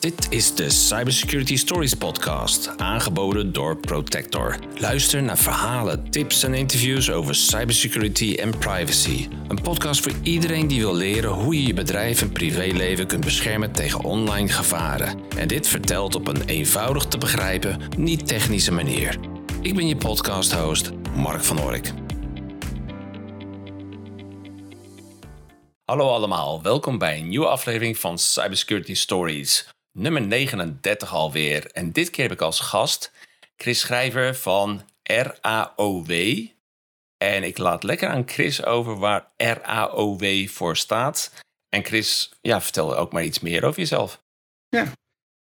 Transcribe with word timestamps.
Dit 0.00 0.26
is 0.30 0.54
de 0.54 0.70
Cybersecurity 0.70 1.56
Stories 1.56 1.94
podcast, 1.94 2.76
aangeboden 2.76 3.52
door 3.52 3.76
Protector. 3.76 4.58
Luister 4.74 5.22
naar 5.22 5.38
verhalen, 5.38 6.10
tips 6.10 6.42
en 6.42 6.54
interviews 6.54 7.10
over 7.10 7.34
cybersecurity 7.34 8.34
en 8.34 8.58
privacy. 8.58 9.28
Een 9.48 9.62
podcast 9.62 10.02
voor 10.02 10.12
iedereen 10.22 10.66
die 10.66 10.80
wil 10.80 10.94
leren 10.94 11.30
hoe 11.30 11.54
je 11.54 11.66
je 11.66 11.74
bedrijf 11.74 12.22
en 12.22 12.32
privéleven 12.32 13.06
kunt 13.06 13.24
beschermen 13.24 13.72
tegen 13.72 14.04
online 14.04 14.48
gevaren. 14.48 15.20
En 15.36 15.48
dit 15.48 15.68
vertelt 15.68 16.14
op 16.14 16.28
een 16.28 16.44
eenvoudig 16.44 17.04
te 17.04 17.18
begrijpen, 17.18 17.80
niet 17.96 18.26
technische 18.26 18.72
manier. 18.72 19.18
Ik 19.62 19.74
ben 19.74 19.88
je 19.88 19.96
podcast-host, 19.96 20.90
Mark 21.14 21.44
van 21.44 21.60
Ork. 21.60 21.92
Hallo 25.84 26.08
allemaal, 26.08 26.62
welkom 26.62 26.98
bij 26.98 27.18
een 27.18 27.28
nieuwe 27.28 27.46
aflevering 27.46 27.98
van 27.98 28.18
Cybersecurity 28.18 28.94
Stories 28.94 29.76
nummer 29.98 30.22
39 30.22 31.12
alweer. 31.12 31.70
En 31.72 31.92
dit 31.92 32.10
keer 32.10 32.24
heb 32.24 32.32
ik 32.32 32.40
als 32.40 32.60
gast 32.60 33.12
Chris 33.56 33.80
Schrijver 33.80 34.34
van 34.34 34.82
RAOW. 35.02 36.46
En 37.16 37.42
ik 37.42 37.58
laat 37.58 37.82
lekker 37.82 38.08
aan 38.08 38.28
Chris 38.28 38.64
over 38.64 38.98
waar 38.98 39.26
RAOW 39.36 40.48
voor 40.48 40.76
staat. 40.76 41.32
En 41.68 41.84
Chris, 41.84 42.32
ja, 42.40 42.60
vertel 42.60 42.96
ook 42.96 43.12
maar 43.12 43.24
iets 43.24 43.40
meer 43.40 43.64
over 43.64 43.80
jezelf. 43.80 44.22
Ja, 44.68 44.92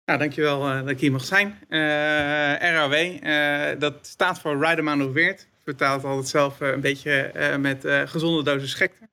nou, 0.06 0.20
dankjewel 0.20 0.70
uh, 0.70 0.80
dat 0.80 0.90
ik 0.90 1.00
hier 1.00 1.12
mag 1.12 1.26
zijn. 1.26 1.60
Uh, 1.70 2.54
eh, 2.54 2.74
RAW, 2.74 2.94
eh, 2.94 3.80
dat 3.80 4.08
staat 4.08 4.40
voor 4.40 4.60
Right 4.60 4.80
Amount 4.80 5.06
of 5.06 5.14
Weird. 5.14 5.42
Ik 5.42 5.64
vertaal 5.64 5.94
het 5.94 6.06
altijd 6.06 6.28
zelf 6.28 6.60
een 6.60 6.82
beetje 6.82 7.32
met 7.60 7.86
gezonde 8.10 8.44
dosis 8.44 8.74
gekte. 8.74 9.10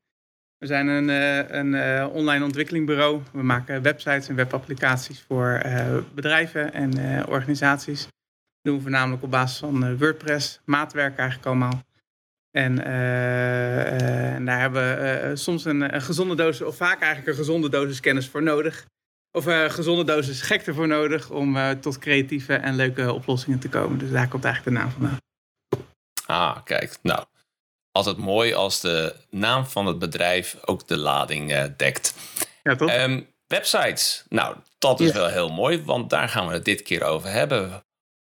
We 0.60 0.66
zijn 0.66 0.86
een, 0.86 1.10
eh, 1.10 1.58
een 1.58 1.72
uh, 1.72 2.06
online 2.12 2.44
ontwikkelingbureau. 2.44 3.22
We 3.32 3.42
maken 3.42 3.82
websites 3.82 4.28
en 4.28 4.34
webapplicaties 4.34 5.24
voor 5.28 5.62
uh, 5.66 5.96
bedrijven 6.14 6.72
en 6.72 7.26
organisaties. 7.28 8.02
Dat 8.02 8.10
doen 8.62 8.76
we 8.76 8.82
voornamelijk 8.82 9.22
op 9.22 9.30
basis 9.30 9.58
van 9.58 9.98
WordPress, 9.98 10.60
maatwerk 10.64 11.18
eigenlijk 11.18 11.48
allemaal. 11.48 11.82
En, 12.50 12.76
daar 14.44 14.60
hebben 14.60 14.82
we 14.82 15.36
soms 15.36 15.64
een, 15.64 15.94
een, 15.94 16.02
gezonde 16.02 16.34
dosis, 16.34 16.66
of 16.66 16.76
vaak 16.76 17.00
eigenlijk 17.00 17.28
een 17.28 17.44
gezonde 17.44 17.68
dosis 17.68 18.00
kennis 18.00 18.28
voor 18.28 18.42
nodig. 18.42 18.86
Of 19.32 19.46
een 19.46 19.70
gezonde 19.70 20.04
dosis 20.04 20.42
gekte 20.42 20.74
voor 20.74 20.86
nodig 20.86 21.30
om 21.30 21.56
tot 21.80 21.98
creatieve 21.98 22.54
en 22.54 22.76
leuke 22.76 23.12
oplossingen 23.12 23.58
te 23.58 23.68
komen. 23.68 23.98
Dus 23.98 24.10
daar 24.10 24.28
komt 24.28 24.44
eigenlijk 24.44 24.76
de 24.76 24.82
naam 24.82 24.92
vandaan. 24.92 25.18
Ah, 26.26 26.64
kijk. 26.64 26.98
Nou, 27.02 27.24
altijd 27.92 28.16
mooi 28.16 28.54
als 28.54 28.80
de 28.80 29.14
naam 29.30 29.66
van 29.66 29.86
het 29.86 29.98
bedrijf 29.98 30.56
ook 30.64 30.88
de 30.88 30.96
lading 30.96 31.52
uh, 31.52 31.64
dekt. 31.76 32.14
Ja, 32.62 32.76
toch? 32.76 32.94
Um, 32.94 33.28
websites. 33.46 34.24
Nou, 34.28 34.56
dat 34.78 35.00
is 35.00 35.12
wel 35.12 35.28
heel 35.28 35.48
mooi, 35.48 35.82
want 35.82 36.10
daar 36.10 36.28
gaan 36.28 36.46
we 36.46 36.52
het 36.52 36.64
dit 36.64 36.82
keer 36.82 37.02
over 37.02 37.30
hebben. 37.30 37.84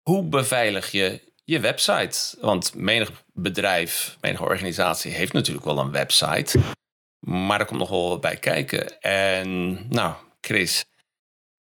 Hoe 0.02 0.24
beveilig 0.24 0.92
je 0.92 1.22
je 1.44 1.60
website? 1.60 2.38
Want 2.42 2.76
menig 2.76 3.12
bedrijf, 3.34 4.18
menige 4.22 4.44
organisatie 4.44 5.12
heeft 5.12 5.34
natuurlijk 5.34 5.66
wel 5.66 5.80
een 5.80 5.92
website. 5.92 6.60
Maar 7.20 7.60
er 7.60 7.66
komt 7.66 7.80
nog 7.80 7.90
wel 7.90 8.10
wat 8.10 8.22
bij 8.22 8.38
kijken. 8.38 9.00
En 9.02 9.74
nou, 9.90 10.16
Chris, 10.42 10.86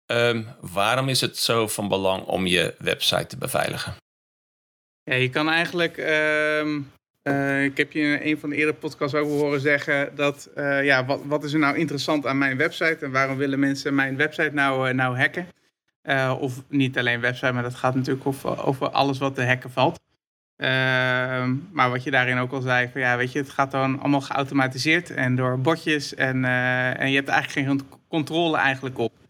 um, 0.06 0.56
waarom 0.60 1.10
is 1.10 1.22
het 1.22 1.38
zo 1.38 1.68
van 1.68 1.88
belang 1.88 2.26
om 2.26 2.46
je 2.46 2.76
website 2.78 3.26
te 3.26 3.38
beveiligen? 3.38 3.96
Ja, 5.04 5.16
je 5.16 5.30
kan 5.30 5.50
eigenlijk 5.50 5.98
um, 5.98 6.92
uh, 7.24 7.64
ik 7.64 7.78
heb 7.78 7.92
je 7.92 8.00
in 8.00 8.20
een 8.32 8.40
van 8.40 8.50
de 8.50 8.56
eerdere 8.56 8.78
podcasts 8.78 9.16
ook 9.16 9.28
horen 9.28 9.60
zeggen 9.60 10.16
dat, 10.16 10.50
uh, 10.58 10.84
ja, 10.84 11.06
wat, 11.06 11.22
wat 11.26 11.44
is 11.44 11.54
er 11.54 11.60
nou 11.60 11.78
interessant 11.78 12.26
aan 12.26 12.38
mijn 12.38 12.58
website 12.58 12.98
en 13.06 13.12
waarom 13.12 13.38
willen 13.38 13.60
mensen 13.60 13.96
mijn 13.96 14.18
website 14.18 14.52
nou, 14.54 14.90
uh, 14.90 14.94
nou 14.94 15.18
hacken? 15.18 15.48
of 16.40 16.64
niet 16.68 16.98
alleen 16.98 17.22
website, 17.22 17.52
maar 17.52 17.64
dat 17.64 17.76
gaat 17.76 17.96
natuurlijk 17.96 18.26
over, 18.26 18.66
over 18.66 18.90
alles 18.90 19.18
wat 19.18 19.36
te 19.36 19.46
hacken 19.46 19.72
valt. 19.72 20.00
Ehm, 20.56 21.56
maar 21.72 21.90
wat 21.90 22.04
je 22.04 22.12
daarin 22.12 22.38
ook 22.38 22.52
al 22.52 22.62
zei, 22.62 22.90
van 22.92 23.02
ja, 23.02 23.18
weet 23.18 23.32
je, 23.32 23.40
het 23.40 23.50
gaat 23.50 23.72
dan 23.72 24.00
allemaal 24.00 24.22
geautomatiseerd 24.22 25.10
en 25.10 25.36
door 25.36 25.60
botjes 25.60 26.16
en, 26.16 26.46
en 26.96 27.10
je 27.10 27.16
hebt 27.16 27.28
eigenlijk 27.28 27.68
geen 27.68 27.82
controle 28.08 28.58
eigenlijk 28.58 28.98
op. 28.98 29.21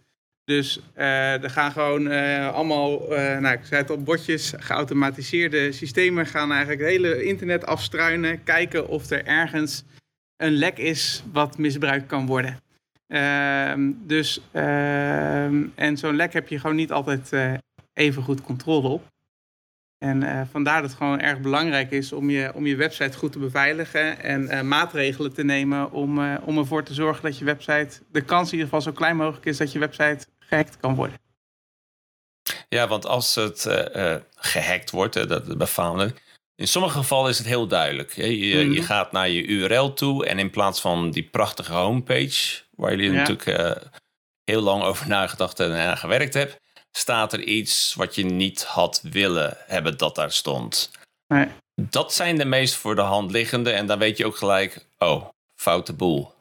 Dus 0.51 0.79
uh, 0.97 1.43
er 1.43 1.49
gaan 1.49 1.71
gewoon 1.71 2.11
uh, 2.11 2.53
allemaal, 2.53 3.13
uh, 3.13 3.37
nou, 3.37 3.55
ik 3.55 3.65
zei 3.65 3.81
het 3.81 3.89
al, 3.89 4.03
botjes, 4.03 4.53
geautomatiseerde 4.57 5.71
systemen 5.71 6.25
gaan 6.25 6.51
eigenlijk 6.51 6.81
het 6.81 6.89
hele 6.89 7.23
internet 7.23 7.65
afstruinen. 7.65 8.43
Kijken 8.43 8.87
of 8.87 9.09
er 9.09 9.25
ergens 9.25 9.83
een 10.37 10.51
lek 10.51 10.77
is 10.77 11.23
wat 11.31 11.57
misbruikt 11.57 12.05
kan 12.05 12.25
worden. 12.25 12.59
Ehm, 13.07 13.91
dus, 14.05 14.41
ehm, 14.51 15.63
en 15.75 15.97
zo'n 15.97 16.15
lek 16.15 16.33
heb 16.33 16.47
je 16.47 16.59
gewoon 16.59 16.75
niet 16.75 16.91
altijd 16.91 17.31
even 17.93 18.23
goed 18.23 18.41
controle 18.41 18.87
op. 18.87 19.09
En 19.97 20.47
vandaar 20.51 20.81
dat 20.81 20.89
het 20.89 20.99
gewoon 20.99 21.19
erg 21.19 21.39
belangrijk 21.39 21.91
is 21.91 22.11
om 22.13 22.29
je, 22.29 22.51
om 22.53 22.65
je 22.65 22.75
website 22.75 23.17
goed 23.17 23.31
te 23.31 23.39
beveiligen 23.39 24.19
en 24.19 24.67
maatregelen 24.67 25.33
te 25.33 25.43
nemen 25.43 25.91
om, 25.91 26.35
om 26.35 26.57
ervoor 26.57 26.83
te 26.83 26.93
zorgen 26.93 27.23
dat 27.23 27.37
je 27.37 27.45
website, 27.45 27.99
de 28.11 28.21
kans 28.21 28.47
in 28.47 28.57
ieder 28.57 28.65
geval 28.65 28.81
zo 28.81 28.91
klein 28.91 29.15
mogelijk 29.15 29.45
is 29.45 29.57
dat 29.57 29.71
je 29.71 29.79
website 29.79 30.25
gehackt 30.51 30.77
kan 30.77 30.95
worden. 30.95 31.19
Ja, 32.69 32.87
want 32.87 33.05
als 33.05 33.35
het 33.35 33.65
uh, 33.65 34.15
gehackt 34.35 34.91
wordt, 34.91 35.15
uh, 35.15 35.27
dat 35.27 35.57
bepalen. 35.57 36.15
In 36.55 36.67
sommige 36.67 36.97
gevallen 36.97 37.29
is 37.29 37.37
het 37.37 37.47
heel 37.47 37.67
duidelijk. 37.67 38.13
Je, 38.13 38.47
je, 38.47 38.65
mhm. 38.65 38.81
gaat 38.81 39.11
naar 39.11 39.29
je 39.29 39.45
URL 39.45 39.93
toe 39.93 40.25
en 40.25 40.39
in 40.39 40.49
plaats 40.49 40.81
van 40.81 41.11
die 41.11 41.23
prachtige 41.23 41.73
homepage, 41.73 42.61
waar 42.75 42.91
jullie 42.95 43.11
natuurlijk 43.11 43.79
heel 44.43 44.61
lang 44.61 44.83
over 44.83 45.07
nagedacht 45.07 45.59
en 45.59 45.97
gewerkt 45.97 46.33
hebben, 46.33 46.55
staat 46.91 47.33
er 47.33 47.43
iets 47.43 47.93
wat 47.93 48.15
je 48.15 48.25
niet 48.25 48.63
had 48.63 49.01
willen 49.11 49.57
hebben 49.57 49.97
dat 49.97 50.15
daar 50.15 50.31
stond. 50.31 50.91
Nee. 51.27 51.47
Dat 51.75 52.13
zijn 52.13 52.37
de 52.37 52.45
meest 52.45 52.75
voor 52.75 52.95
de 52.95 53.01
hand 53.01 53.31
liggende 53.31 53.71
en 53.71 53.85
dan 53.85 53.99
weet 53.99 54.17
je 54.17 54.25
ook 54.25 54.37
gelijk, 54.37 54.85
oh, 54.97 55.29
foute 55.55 55.93
boel. 55.93 56.33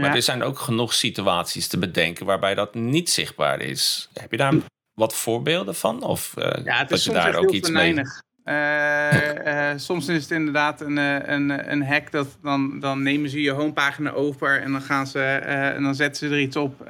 Maar 0.00 0.14
er 0.14 0.22
zijn 0.22 0.42
ook 0.42 0.58
genoeg 0.58 0.94
situaties 0.94 1.68
te 1.68 1.78
bedenken 1.78 2.26
waarbij 2.26 2.54
dat 2.54 2.74
niet 2.74 3.10
zichtbaar 3.10 3.60
is. 3.60 4.08
Heb 4.12 4.30
je 4.30 4.36
daar 4.36 4.54
wat 4.94 5.14
voorbeelden 5.14 5.74
van? 5.74 6.02
Of 6.02 6.34
uh, 6.38 6.64
ja, 6.64 6.78
het 6.78 6.90
is 6.90 7.02
soms 7.02 7.16
daar 7.16 7.34
ook 7.34 7.50
iets 7.50 7.70
mee? 7.70 8.00
Uh, 8.44 9.72
soms 9.76 10.08
is 10.08 10.22
het 10.22 10.30
inderdaad 10.30 10.80
een, 10.80 10.96
een, 10.96 11.72
een 11.72 11.84
hack 11.84 12.10
dat 12.10 12.38
dan, 12.42 12.80
dan 12.80 13.02
nemen 13.02 13.30
ze 13.30 13.40
je 13.40 13.50
homepagina 13.50 14.10
over 14.10 14.62
en 14.62 14.72
dan 14.72 14.82
gaan 14.82 15.06
ze 15.06 15.22
en 15.22 15.82
dan 15.82 15.94
zetten 15.94 16.28
ze 16.28 16.34
er 16.34 16.40
iets 16.40 16.56
op. 16.56 16.84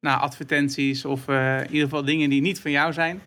Nou, 0.00 0.20
advertenties 0.20 1.04
of 1.04 1.28
in 1.28 1.66
ieder 1.66 1.88
geval 1.88 2.04
dingen 2.04 2.30
die 2.30 2.40
niet 2.40 2.60
van 2.60 2.70
jou 2.70 2.92
zijn. 2.92 3.22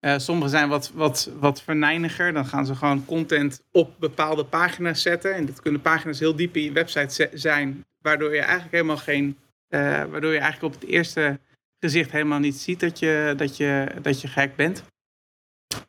Uh, 0.00 0.18
sommige 0.18 0.50
zijn 0.50 0.68
wat, 0.68 0.90
wat, 0.94 1.30
wat 1.38 1.62
verneiniger. 1.62 2.32
Dan 2.32 2.46
gaan 2.46 2.66
ze 2.66 2.74
gewoon 2.74 3.04
content 3.04 3.62
op 3.70 3.94
bepaalde 3.98 4.44
pagina's 4.44 5.02
zetten. 5.02 5.34
En 5.34 5.46
dat 5.46 5.60
kunnen 5.60 5.80
pagina's 5.80 6.18
heel 6.18 6.36
diep 6.36 6.56
in 6.56 6.62
je 6.62 6.72
website 6.72 7.30
zijn. 7.32 7.84
Waardoor 8.02 8.34
je 8.34 8.40
eigenlijk 8.40 8.72
helemaal 8.72 8.96
geen. 8.96 9.38
Uh, 9.68 9.80
waardoor 9.80 10.32
je 10.32 10.38
eigenlijk 10.38 10.74
op 10.74 10.80
het 10.80 10.90
eerste 10.90 11.38
gezicht 11.80 12.10
helemaal 12.10 12.38
niet 12.38 12.56
ziet 12.56 12.80
dat 12.80 12.98
je, 12.98 13.34
dat 13.36 13.56
je, 13.56 13.86
dat 14.02 14.20
je 14.20 14.28
gek 14.28 14.56
bent. 14.56 14.84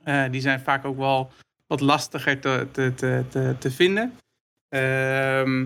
Uh, 0.06 0.26
die 0.31 0.41
zijn 0.41 0.59
vaak 0.59 0.86
ook 0.86 0.97
wel 0.97 1.31
wat 1.68 1.81
lastiger 1.81 2.40
te, 2.40 2.68
te, 2.72 2.94
te, 2.96 3.56
te, 3.59 3.72
vinden. 3.72 4.18
Ehm, 4.70 5.66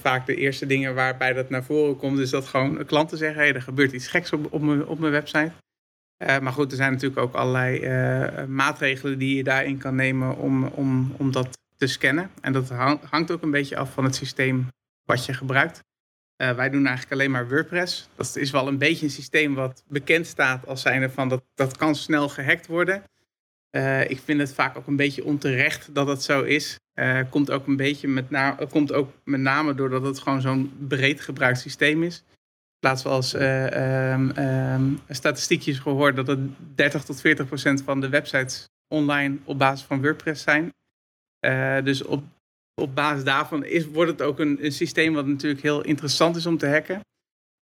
vaak 0.00 0.26
de 0.26 0.34
eerste 0.34 0.66
dingen 0.66 0.94
waarbij 0.94 1.32
dat 1.32 1.50
naar 1.50 1.64
voren 1.64 1.96
komt, 1.96 2.18
is 2.18 2.30
dat 2.30 2.46
gewoon 2.46 2.84
klanten 2.84 3.18
zeggen: 3.18 3.40
hey, 3.40 3.54
er 3.54 3.62
gebeurt 3.62 3.92
iets 3.92 4.08
geks 4.08 4.32
op, 4.32 4.52
op, 4.52 4.60
mijn, 4.60 4.86
op 4.86 4.98
mijn 4.98 5.12
website. 5.12 5.52
Uh, 6.22 6.38
maar 6.38 6.52
goed, 6.52 6.70
er 6.70 6.76
zijn 6.76 6.92
natuurlijk 6.92 7.20
ook 7.20 7.34
allerlei 7.34 7.80
uh, 7.80 8.44
maatregelen 8.44 9.18
die 9.18 9.36
je 9.36 9.44
daarin 9.44 9.78
kan 9.78 9.94
nemen 9.94 10.36
om, 10.36 10.64
om, 10.64 11.14
om 11.16 11.32
dat 11.32 11.58
te 11.76 11.86
scannen. 11.86 12.30
En 12.40 12.52
dat 12.52 12.68
hangt 13.10 13.30
ook 13.30 13.42
een 13.42 13.50
beetje 13.50 13.76
af 13.76 13.92
van 13.92 14.04
het 14.04 14.14
systeem 14.14 14.68
wat 15.04 15.26
je 15.26 15.34
gebruikt. 15.34 15.80
Uh, 16.42 16.52
wij 16.52 16.70
doen 16.70 16.86
eigenlijk 16.86 17.12
alleen 17.12 17.30
maar 17.30 17.48
WordPress. 17.48 18.08
Dat 18.14 18.36
is 18.36 18.50
wel 18.50 18.68
een 18.68 18.78
beetje 18.78 19.04
een 19.04 19.12
systeem 19.12 19.54
wat 19.54 19.82
bekend 19.88 20.26
staat 20.26 20.66
als 20.66 20.82
zijnde 20.82 21.10
van 21.10 21.28
dat, 21.28 21.42
dat 21.54 21.76
kan 21.76 21.94
snel 21.94 22.28
gehackt 22.28 22.66
worden. 22.66 23.02
ik 24.08 24.20
vind 24.24 24.40
het 24.40 24.54
vaak 24.54 24.76
ook 24.76 24.86
een 24.86 24.96
beetje 24.96 25.24
onterecht 25.24 25.94
dat 25.94 26.06
dat 26.06 26.22
zo 26.22 26.42
is. 26.42 26.78
komt, 27.30 27.50
ook 27.50 27.66
een 27.66 27.76
beetje 27.76 28.08
met 28.08 28.26
komt 28.70 28.92
ook 28.92 29.12
met 29.24 29.40
name 29.40 29.74
doordat 29.74 30.04
het 30.04 30.18
gewoon 30.18 30.40
zo'n 30.40 30.72
breed 30.88 31.20
gebruikt 31.20 31.58
systeem 31.58 32.02
is 32.02 32.24
plaats 32.80 33.02
wel 33.02 33.16
eens 33.16 33.34
uh, 33.34 34.72
um, 34.74 35.00
statistiekjes 35.08 35.78
gehoord 35.78 36.16
dat 36.16 36.26
het 36.26 36.38
30 36.74 37.04
tot 37.04 37.20
40 37.20 37.46
procent 37.46 37.82
van 37.82 38.00
de 38.00 38.08
websites 38.08 38.68
online 38.88 39.38
op 39.44 39.58
basis 39.58 39.86
van 39.86 40.00
WordPress 40.02 40.42
zijn. 40.42 40.72
Uh, 41.40 41.82
dus 41.84 42.02
op, 42.02 42.24
op 42.74 42.94
basis 42.94 43.24
daarvan 43.24 43.64
is, 43.64 43.86
wordt 43.86 44.10
het 44.10 44.22
ook 44.22 44.38
een, 44.38 44.64
een, 44.64 44.72
systeem 44.72 45.14
wat 45.14 45.26
natuurlijk 45.26 45.62
heel 45.62 45.80
interessant 45.80 46.36
is 46.36 46.46
om 46.46 46.58
te 46.58 46.68
hacken. 46.68 47.00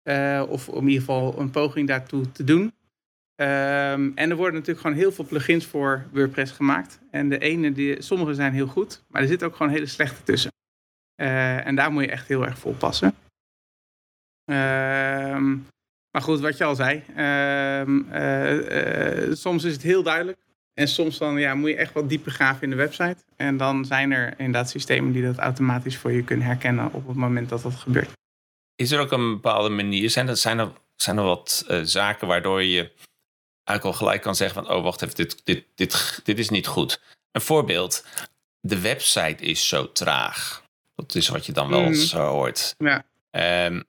Uh, 0.04 0.44
of 0.50 0.68
in 0.68 0.88
ieder 0.88 1.00
geval 1.00 1.40
een 1.40 1.50
poging 1.50 1.88
daartoe 1.88 2.32
te 2.32 2.44
doen. 2.44 2.62
Um, 2.62 4.12
en 4.16 4.30
er 4.30 4.36
worden 4.36 4.54
natuurlijk 4.54 4.80
gewoon 4.80 4.98
heel 4.98 5.12
veel 5.12 5.26
plugins 5.26 5.66
voor 5.66 6.06
WordPress 6.12 6.52
gemaakt. 6.52 7.00
En 7.12 7.30
de 7.30 7.38
ene, 7.38 7.72
die, 7.72 8.02
sommige 8.02 8.34
zijn 8.34 8.54
heel 8.54 8.68
goed, 8.68 9.04
maar 9.08 9.22
er 9.22 9.28
zit 9.28 9.44
ook 9.44 9.56
gewoon 9.56 9.72
hele 9.72 9.86
slechte 9.86 10.24
tussen. 10.24 10.52
En 11.16 11.76
daar 11.76 11.92
moet 11.92 12.04
je 12.04 12.10
echt 12.10 12.28
heel 12.28 12.46
erg 12.46 12.60
voor 12.60 12.72
oppassen. 12.72 13.14
Ehm, 14.46 15.58
Maar 16.12 16.22
goed, 16.22 16.40
wat 16.40 16.58
je 16.58 16.64
al 16.64 16.76
zei, 16.76 17.04
ehm, 17.16 18.02
soms 19.36 19.64
is 19.64 19.74
het 19.74 19.82
heel 19.82 20.04
duidelijk. 20.04 20.38
En 20.74 20.88
soms 20.88 21.18
dan 21.18 21.40
ja, 21.40 21.56
moet 21.56 21.70
je 21.70 21.76
echt 21.76 21.94
wat 21.94 22.10
dieper 22.10 22.32
graven 22.32 22.64
in 22.64 22.70
de 22.70 22.76
website. 22.76 23.18
En 23.36 23.58
dan 23.58 23.86
zijn 23.86 24.12
er 24.12 24.34
inderdaad 24.38 24.70
systemen 24.70 25.12
die 25.12 25.24
dat 25.24 25.38
automatisch 25.38 25.98
voor 25.98 26.12
je 26.12 26.24
kunnen 26.24 26.46
herkennen 26.46 26.94
op 26.94 27.08
het 27.08 27.16
moment 27.16 27.50
dat 27.50 27.62
dat 27.62 27.74
gebeurt. 27.74 28.12
Is 28.76 28.92
er 28.92 29.00
ook 29.00 29.12
een 29.12 29.34
bepaalde 29.34 29.70
manier? 29.70 30.10
Zijn 30.10 30.28
er, 30.28 30.38
zijn 30.38 30.60
er, 30.60 30.72
zijn 30.96 31.18
er 31.18 31.24
wat 31.24 31.66
uh, 31.70 31.82
zaken 31.84 32.28
waardoor 32.28 32.64
je 32.64 32.92
eigenlijk 33.64 33.84
al 33.84 34.06
gelijk 34.06 34.22
kan 34.22 34.36
zeggen 34.36 34.64
van... 34.64 34.76
oh, 34.76 34.84
wacht 34.84 35.02
even, 35.02 35.16
dit, 35.16 35.42
dit, 35.44 35.66
dit, 35.76 36.22
dit 36.24 36.40
is 36.40 36.50
niet 36.50 36.68
goed. 36.68 37.02
Een 37.32 37.42
voorbeeld. 37.42 38.06
De 38.60 38.80
website 38.80 39.44
is 39.44 39.68
zo 39.68 39.92
traag. 39.92 40.64
Dat 40.96 41.16
is 41.16 41.28
wat 41.28 41.46
je 41.46 41.52
dan 41.52 41.70
wel 41.70 41.82
mm. 41.82 41.86
eens 41.86 42.14
hoort. 42.14 42.76
Ja. 42.78 43.06
Um, 43.66 43.84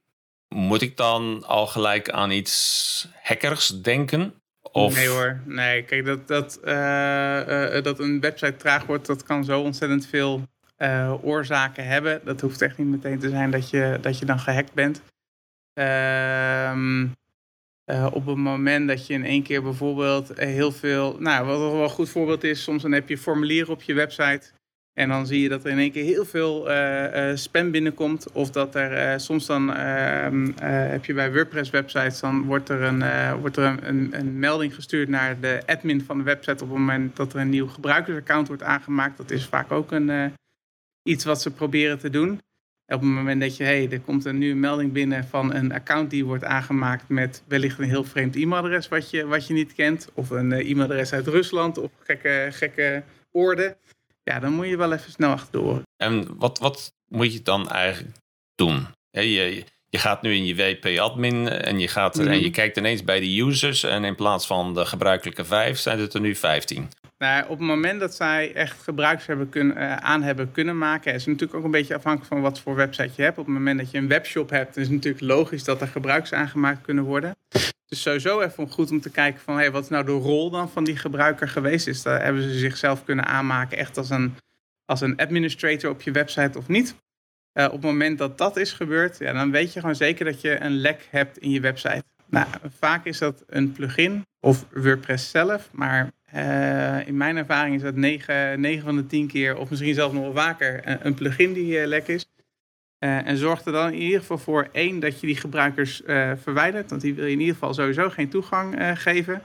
moet 0.55 0.83
ik 0.83 0.97
dan 0.97 1.45
al 1.47 1.67
gelijk 1.67 2.11
aan 2.11 2.31
iets 2.31 3.09
hackers 3.23 3.69
denken? 3.83 4.35
Nee 4.73 5.09
hoor, 5.09 5.41
nee. 5.45 5.83
Kijk, 5.83 6.05
dat, 6.05 6.29
dat, 6.29 6.61
uh, 6.65 7.75
uh, 7.75 7.83
dat 7.83 7.99
een 7.99 8.21
website 8.21 8.57
traag 8.57 8.87
wordt, 8.87 9.07
dat 9.07 9.23
kan 9.23 9.45
zo 9.45 9.61
ontzettend 9.61 10.07
veel 10.07 10.43
uh, 10.79 11.15
oorzaken 11.23 11.87
hebben. 11.87 12.21
Dat 12.25 12.41
hoeft 12.41 12.63
echt 12.63 12.79
niet 12.79 12.87
meteen 12.87 13.19
te 13.19 13.29
zijn 13.29 13.51
dat 13.51 13.71
je, 13.71 13.99
dat 14.01 14.19
je 14.19 14.25
dan 14.25 14.39
gehackt 14.39 14.73
bent. 14.73 15.03
Ehm, 15.73 17.07
op 18.13 18.27
het 18.27 18.37
moment 18.37 18.89
dat 18.89 19.07
je 19.07 19.15
in 19.15 19.25
één 19.25 19.43
keer 19.43 19.63
bijvoorbeeld 19.63 20.39
heel 20.39 20.73
veel... 20.73 21.17
Nou, 21.19 21.47
wat 21.47 21.59
wel 21.59 21.83
een 21.83 21.89
goed 21.89 22.09
voorbeeld 22.09 22.45
is, 22.45 22.63
soms 22.63 22.83
dan 22.83 22.93
heb 22.93 23.09
je 23.09 23.19
formulieren 23.19 23.73
op 23.73 23.83
je 23.83 23.95
website... 23.95 24.53
En 24.95 25.09
dan 25.09 25.27
zie 25.27 25.41
je 25.41 25.49
dat 25.49 25.65
er 25.65 25.71
in 25.71 25.79
één 25.79 25.93
keer 25.93 26.05
heel 26.05 26.25
veel 26.25 26.71
uh, 26.71 27.31
uh, 27.31 27.37
spam 27.37 27.71
binnenkomt. 27.71 28.33
Of 28.33 28.51
dat 28.51 28.75
er 28.75 29.13
uh, 29.13 29.19
soms 29.19 29.47
dan 29.47 29.75
ehm, 29.75 30.51
heb 30.63 31.05
je 31.05 31.15
bij 31.15 31.33
WordPress 31.33 31.71
websites, 31.71 32.21
dan 32.21 32.43
wordt 32.43 32.69
er, 32.69 32.83
een, 32.83 33.39
wordt 33.41 33.57
er 33.57 33.79
een, 33.83 34.19
een, 34.19 34.39
melding 34.39 34.75
gestuurd 34.75 35.09
naar 35.09 35.41
de 35.41 35.63
admin 35.67 36.01
van 36.01 36.19
de 36.19 36.25
website 36.25 36.65
op 36.65 36.71
het 36.71 36.79
moment 36.79 37.17
dat 37.17 37.33
er 37.33 37.41
een 37.41 37.49
nieuw 37.49 37.67
gebruikersaccount 37.67 38.49
wordt 38.49 38.63
aangemaakt. 38.63 39.17
Dat 39.17 39.31
is 39.31 39.47
vaak 39.47 39.73
ook 39.73 39.93
een, 39.93 40.33
iets 41.03 41.25
wat 41.25 41.43
ze 41.43 41.51
proberen 41.51 41.99
te 41.99 42.11
doen. 42.11 42.41
Op 42.87 43.01
het 43.01 43.03
moment 43.03 43.41
dat 43.41 43.57
je, 43.57 43.65
hey, 43.65 43.91
er 43.91 44.01
komt 44.01 44.25
een 44.25 44.39
nieuwe 44.39 44.57
melding 44.57 44.93
binnen 44.93 45.25
van 45.25 45.55
een 45.55 45.73
account 45.73 46.11
die 46.11 46.25
wordt 46.25 46.45
aangemaakt 46.45 47.09
met 47.09 47.43
wellicht 47.49 47.79
een 47.79 47.89
heel 47.89 48.05
vreemd 48.05 48.37
e-mailadres 48.37 48.89
wat 48.89 49.11
je, 49.11 49.27
wat 49.27 49.47
je 49.47 49.55
niet 49.55 49.75
kent. 49.75 50.09
Of 50.15 50.31
een 50.31 50.53
e-mailadres 50.53 51.13
uit 51.13 51.27
Rusland 51.27 51.79
of 51.79 51.91
gekke, 51.99 52.49
gekke 52.51 53.03
woorden 53.31 53.77
ja, 54.25 54.39
dan 54.39 54.53
moet 54.53 54.67
je 54.67 54.77
wel 54.77 54.93
even 54.93 55.13
snel 55.13 55.31
achterdoor. 55.31 55.83
En 55.97 56.37
wat, 56.39 56.59
wat 56.59 56.93
moet 57.09 57.33
je 57.33 57.43
dan 57.43 57.71
eigenlijk 57.71 58.17
doen? 58.55 58.87
je, 59.11 59.65
je 59.89 59.99
gaat 59.99 60.23
nu 60.23 60.35
in 60.35 60.45
je 60.45 60.55
WP-admin 60.55 61.49
en 61.49 61.79
je, 61.79 61.89
gaat, 61.89 62.19
en 62.19 62.35
je 62.35 62.41
mhm. 62.41 62.51
kijkt 62.51 62.77
ineens 62.77 63.05
bij 63.05 63.21
de 63.21 63.41
users 63.41 63.83
en 63.83 64.05
in 64.05 64.15
plaats 64.15 64.47
van 64.47 64.75
de 64.75 64.87
gebruikelijke 64.87 65.45
vijf 65.45 65.79
zijn 65.79 65.99
het 65.99 66.15
er 66.15 66.21
nu 66.21 66.35
15. 66.35 66.89
Nou, 67.19 67.43
op 67.43 67.59
het 67.59 67.67
moment 67.67 68.01
dat 68.01 68.15
zij 68.15 68.55
echt 68.55 68.83
gebruiks 68.83 69.27
hebben 69.27 69.49
kunnen, 69.49 69.77
uh, 69.77 69.97
aan 69.97 70.23
hebben 70.23 70.53
kunnen 70.53 70.79
maken, 70.79 71.15
is 71.15 71.21
het 71.21 71.27
natuurlijk 71.27 71.59
ook 71.59 71.65
een 71.65 71.71
beetje 71.71 71.95
afhankelijk 71.95 72.33
van 72.33 72.41
wat 72.41 72.61
voor 72.61 72.75
website 72.75 73.13
je 73.17 73.23
hebt. 73.23 73.39
Op 73.39 73.45
het 73.45 73.55
moment 73.55 73.79
dat 73.79 73.91
je 73.91 73.99
een 73.99 74.09
webshop 74.09 74.51
hebt, 74.51 74.77
is 74.77 74.83
het 74.83 74.93
natuurlijk 74.93 75.25
logisch 75.25 75.65
dat 75.65 75.81
er 75.81 75.89
gebruiks 75.89 76.33
aangemaakt 76.33 76.83
kunnen 76.83 77.05
worden. 77.05 77.37
Dus 77.87 78.03
sowieso 78.03 78.41
even 78.41 78.71
goed 78.71 78.91
om 78.91 79.01
te 79.01 79.11
kijken 79.11 79.41
van 79.41 79.57
hey, 79.57 79.71
wat 79.71 79.83
is 79.83 79.89
nou 79.89 80.05
de 80.05 80.13
rol 80.13 80.51
dan 80.51 80.71
van 80.71 80.85
die 80.85 80.97
gebruiker 80.97 81.49
geweest 81.49 81.87
is. 81.87 82.03
Daar 82.03 82.23
hebben 82.23 82.43
ze 82.43 82.59
zichzelf 82.59 83.05
kunnen 83.05 83.25
aanmaken 83.25 83.79
echt 83.79 83.97
als 83.97 84.11
een, 84.11 84.35
als 84.85 85.01
een 85.01 85.17
administrator 85.17 85.91
op 85.91 86.03
je 86.03 86.11
website 86.11 86.59
of 86.59 86.69
niet. 86.69 86.95
Uh, 87.55 87.65
op 87.65 87.73
het 87.73 87.83
moment 87.83 88.19
dat 88.19 88.39
dat 88.39 88.57
is 88.57 88.73
gebeurd, 88.73 89.19
ja, 89.19 89.33
dan 89.33 89.51
weet 89.51 89.73
je 89.73 89.81
gewoon 89.81 89.95
zeker 89.95 90.25
dat 90.25 90.41
je 90.41 90.61
een 90.61 90.77
lek 90.77 91.09
hebt 91.11 91.39
in 91.39 91.51
je 91.51 91.61
website. 91.61 92.05
Nou, 92.27 92.47
vaak 92.79 93.05
is 93.05 93.19
dat 93.19 93.43
een 93.47 93.73
plugin 93.73 94.27
of 94.41 94.67
WordPress 94.73 95.31
zelf, 95.31 95.69
maar 95.73 96.11
uh, 96.35 97.07
in 97.07 97.17
mijn 97.17 97.37
ervaring 97.37 97.75
is 97.75 97.83
dat 97.83 97.95
9, 97.95 98.61
9 98.61 98.85
van 98.85 98.97
de 98.97 99.07
10 99.07 99.27
keer, 99.27 99.57
of 99.57 99.71
misschien 99.71 99.95
zelfs 99.95 100.15
nog 100.15 100.23
wel 100.23 100.33
vaker, 100.33 100.81
een 101.07 101.15
plugin 101.15 101.53
die 101.53 101.81
uh, 101.81 101.87
lek 101.87 102.09
is. 102.09 102.27
Uh, 102.99 103.27
en 103.27 103.37
zorg 103.37 103.65
er 103.65 103.73
dan 103.73 103.93
in 103.93 103.99
ieder 104.01 104.21
geval 104.21 104.39
voor 104.39 104.69
één 104.73 105.01
dat 105.01 105.21
je 105.21 105.27
die 105.27 105.37
gebruikers 105.37 106.03
verwijdert. 106.43 106.91
Want 106.91 107.03
die 107.03 107.15
wil 107.15 107.25
je 107.25 107.33
in 107.33 107.41
ieder 107.41 107.55
geval 107.55 107.75
sowieso 107.75 108.11
geen 108.11 108.29
toegang 108.29 108.99
geven. 109.01 109.43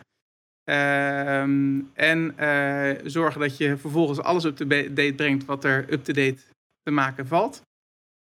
Ehm, 0.63 1.79
en 1.93 2.35
zorg 3.03 3.37
dat 3.37 3.57
je 3.57 3.77
vervolgens 3.77 4.19
alles 4.19 4.43
up-to-date 4.43 5.13
brengt 5.15 5.45
wat 5.45 5.63
er 5.63 5.85
up-to-date 5.93 6.41
te 6.83 6.91
maken 6.91 7.27
valt. 7.27 7.61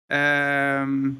Ehm, 0.06 1.12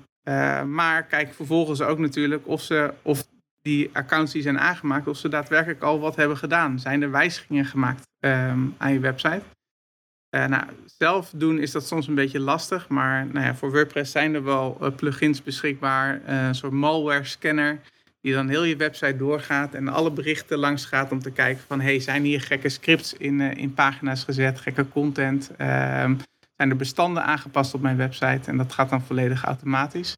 maar 0.74 1.04
kijk 1.04 1.34
vervolgens 1.34 1.82
ook 1.82 2.00
natuurlijk 2.00 2.48
of, 2.48 2.62
ze, 2.62 2.94
of 3.02 3.28
die 3.66 3.90
accounts 3.94 4.32
die 4.32 4.42
zijn 4.42 4.60
aangemaakt, 4.60 5.08
of 5.08 5.18
ze 5.18 5.30
daadwerkelijk 5.30 5.82
al 5.82 6.00
wat 6.00 6.16
hebben 6.16 6.38
gedaan. 6.38 6.80
Zijn 6.80 7.02
er 7.02 7.12
wijzigingen 7.12 7.66
gemaakt 7.66 8.08
um, 8.20 8.76
aan 8.78 8.94
je 8.94 9.00
website? 9.00 9.42
Uh, 10.36 10.46
nou, 10.46 10.64
zelf 10.98 11.32
doen 11.36 11.60
is 11.60 11.72
dat 11.72 11.88
soms 11.88 12.08
een 12.08 12.16
beetje 12.16 12.40
lastig, 12.40 12.88
maar 12.90 13.26
nou 13.26 13.46
ja, 13.46 13.56
voor 13.56 13.72
WordPress 13.72 14.12
zijn 14.12 14.34
er 14.34 14.44
wel 14.44 14.78
uh, 14.82 14.90
plugins 14.96 15.44
beschikbaar. 15.44 16.22
Uh, 16.28 16.48
een 16.48 16.56
soort 16.56 16.74
malware 16.74 17.24
scanner 17.24 17.80
die 18.22 18.34
dan 18.34 18.50
heel 18.50 18.64
je 18.64 18.76
website 18.76 19.18
doorgaat 19.18 19.74
en 19.74 19.88
alle 19.88 20.12
berichten 20.12 20.58
langs 20.58 20.86
gaat 20.86 21.12
om 21.12 21.20
te 21.20 21.32
kijken 21.32 21.64
van 21.68 21.82
hey, 21.82 22.00
zijn 22.00 22.24
hier 22.24 22.42
gekke 22.42 22.70
scripts 22.70 23.14
in, 23.14 23.42
in 23.42 23.74
pagina's 23.74 24.24
gezet, 24.24 24.60
gekke 24.60 24.90
content, 24.90 25.52
ehm, 25.58 26.16
zijn 26.56 26.70
er 26.70 26.76
bestanden 26.76 27.24
aangepast 27.24 27.74
op 27.74 27.82
mijn 27.82 27.98
website 27.98 28.50
en 28.50 28.58
dat 28.58 28.74
gaat 28.74 28.90
dan 28.90 29.02
volledig 29.02 29.44
automatisch. 29.44 30.16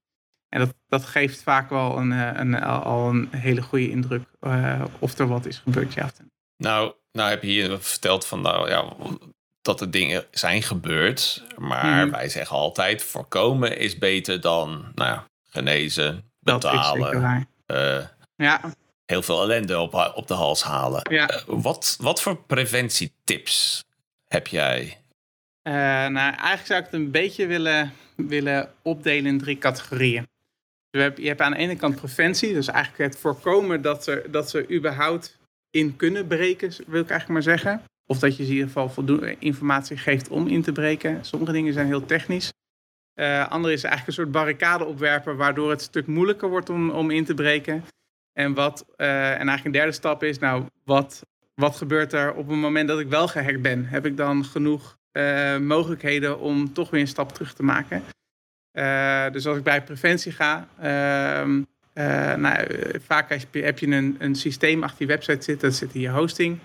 En 0.50 0.60
dat, 0.60 0.74
dat 0.88 1.06
geeft 1.06 1.44
vaak 1.44 1.70
wel 1.70 1.98
een, 1.98 2.12
een, 2.12 2.64
al 2.64 3.10
een 3.10 3.28
hele 3.32 3.62
goede 3.62 3.90
indruk 3.90 4.24
of 5.00 5.18
er 5.18 5.28
wat 5.28 5.46
is 5.46 5.58
gebeurd, 5.58 5.94
ja. 5.94 6.10
Nou, 6.58 6.94
nou 7.12 7.30
heb 7.30 7.42
je 7.42 7.50
hier 7.50 7.80
verteld 7.80 8.26
van 8.26 8.42
nou 8.42 8.70
ja, 8.70 8.94
dat 9.62 9.82
er 9.82 9.92
dingen 9.92 10.26
zijn 10.32 10.62
gebeurd. 10.64 11.44
Maar 11.58 12.06
mhm. 12.06 12.12
wij 12.12 12.30
zeggen 12.30 12.58
altijd: 12.58 13.04
voorkomen 13.04 13.78
is 13.78 13.98
beter 13.98 14.42
dan 14.42 14.92
nou 14.96 15.10
ja, 15.12 15.28
genezen, 15.50 16.32
betalen. 16.40 17.48
Uh, 17.68 18.04
ja. 18.36 18.62
Heel 19.06 19.22
veel 19.22 19.42
ellende 19.42 19.80
op, 19.80 20.12
op 20.16 20.28
de 20.28 20.34
hals 20.34 20.64
halen. 20.64 21.02
Ja. 21.10 21.30
Uh, 21.32 21.42
wat, 21.46 21.98
wat 22.02 22.22
voor 22.22 22.38
preventietips 22.38 23.84
heb 24.28 24.48
jij? 24.48 25.02
Uh, 25.64 25.74
nou, 25.74 26.16
eigenlijk 26.18 26.66
zou 26.66 26.80
ik 26.80 26.86
het 26.86 26.94
een 26.94 27.12
beetje 27.12 27.46
willen, 27.46 27.94
willen 28.16 28.72
opdelen 28.82 29.26
in 29.26 29.40
drie 29.40 29.58
categorieën. 29.58 30.28
Dus 30.90 31.12
je, 31.16 31.28
hebt, 31.28 31.42
aan 31.42 31.52
de 31.52 31.58
ene 31.58 31.76
kant 31.76 31.96
preventie, 31.96 32.54
dus 32.54 32.68
eigenlijk 32.68 33.12
het 33.12 33.22
voorkomen 33.22 33.82
dat, 33.82 34.08
er, 34.08 34.32
dat 34.32 34.50
ze 34.50 34.72
überhaupt 34.72 35.38
in 35.70 35.96
kunnen 35.96 36.28
breken, 36.28 36.70
wil 36.88 37.02
ik 37.02 37.10
eigenlijk 37.10 37.28
maar 37.28 37.58
zeggen. 37.58 37.84
Of 38.06 38.20
dat 38.20 38.38
je 38.38 38.44
ze 38.44 38.50
in 38.50 38.56
ieder 38.56 38.68
geval 38.68 38.90
voldoende 38.90 39.36
informatie 39.40 39.98
geeft 39.98 40.30
om 40.30 40.48
in 40.48 40.62
te 40.62 40.72
breken. 40.72 41.26
Sommige 41.26 41.52
dingen 41.52 41.74
zijn 41.74 41.88
heel 41.88 42.06
technisch. 42.06 42.52
Uh, 43.20 43.48
andere 43.48 43.74
is 43.74 43.84
eigenlijk 43.84 44.08
een 44.08 44.24
soort 44.24 44.32
barricade 44.32 44.86
opwerpen, 44.86 45.38
waardoor 45.38 45.70
het 45.70 45.82
stuk 45.82 46.08
moeilijker 46.08 46.50
wordt 46.50 46.70
om, 46.70 46.90
om 46.90 47.12
in 47.12 47.26
te 47.26 47.34
breken. 47.34 47.84
En, 48.34 48.54
wat, 48.54 48.86
uh, 48.98 49.08
en 49.08 49.36
eigenlijk 49.36 49.66
een 49.66 49.72
derde 49.72 49.92
stap 49.92 50.24
is, 50.24 50.40
nou, 50.40 50.66
wat, 50.84 51.26
wat 51.56 51.76
gebeurt 51.76 52.14
er 52.14 52.34
op 52.34 52.48
het 52.48 52.58
moment 52.58 52.88
dat 52.88 53.00
ik 53.00 53.10
wel 53.10 53.28
gehackt 53.28 53.62
ben? 53.62 53.86
Heb 53.86 54.06
ik 54.06 54.18
dan 54.18 54.46
genoeg 54.46 54.98
uh, 55.14 55.58
mogelijkheden 55.58 56.40
om 56.40 56.74
toch 56.74 56.90
weer 56.90 57.02
een 57.02 57.08
stap 57.08 57.32
terug 57.32 57.54
te 57.54 57.64
maken? 57.64 58.04
Dus 59.32 59.48
als 59.48 59.58
ik 59.58 59.64
bij 59.64 59.84
preventie 59.84 60.32
ga, 60.32 60.68
ehm, 60.80 61.62
nou, 62.42 62.68
vaak 63.06 63.30
heb 63.52 63.80
je, 63.80 63.88
een, 63.88 64.16
een 64.20 64.36
systeem 64.36 64.84
achter 64.84 65.02
je 65.02 65.08
website 65.08 65.44
zitten, 65.44 65.70
dat 65.70 65.78
zit 65.78 65.94
in 65.94 66.02
je 66.02 66.10
hosting. 66.10 66.60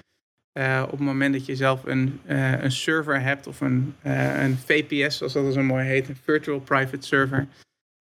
Op 0.82 0.90
het 0.90 1.00
moment 1.00 1.32
dat 1.34 1.46
je 1.46 1.56
zelf 1.56 1.84
een, 1.84 2.20
een 2.26 2.72
server 2.72 3.20
hebt 3.20 3.46
of 3.46 3.60
een, 3.60 3.94
een 4.02 4.58
VPS, 4.58 5.16
zoals 5.16 5.32
dat 5.32 5.52
zo 5.52 5.62
mooi 5.62 5.86
heet, 5.86 6.08
een 6.08 6.16
Virtual 6.24 6.60
Private 6.60 7.06
Server. 7.06 7.48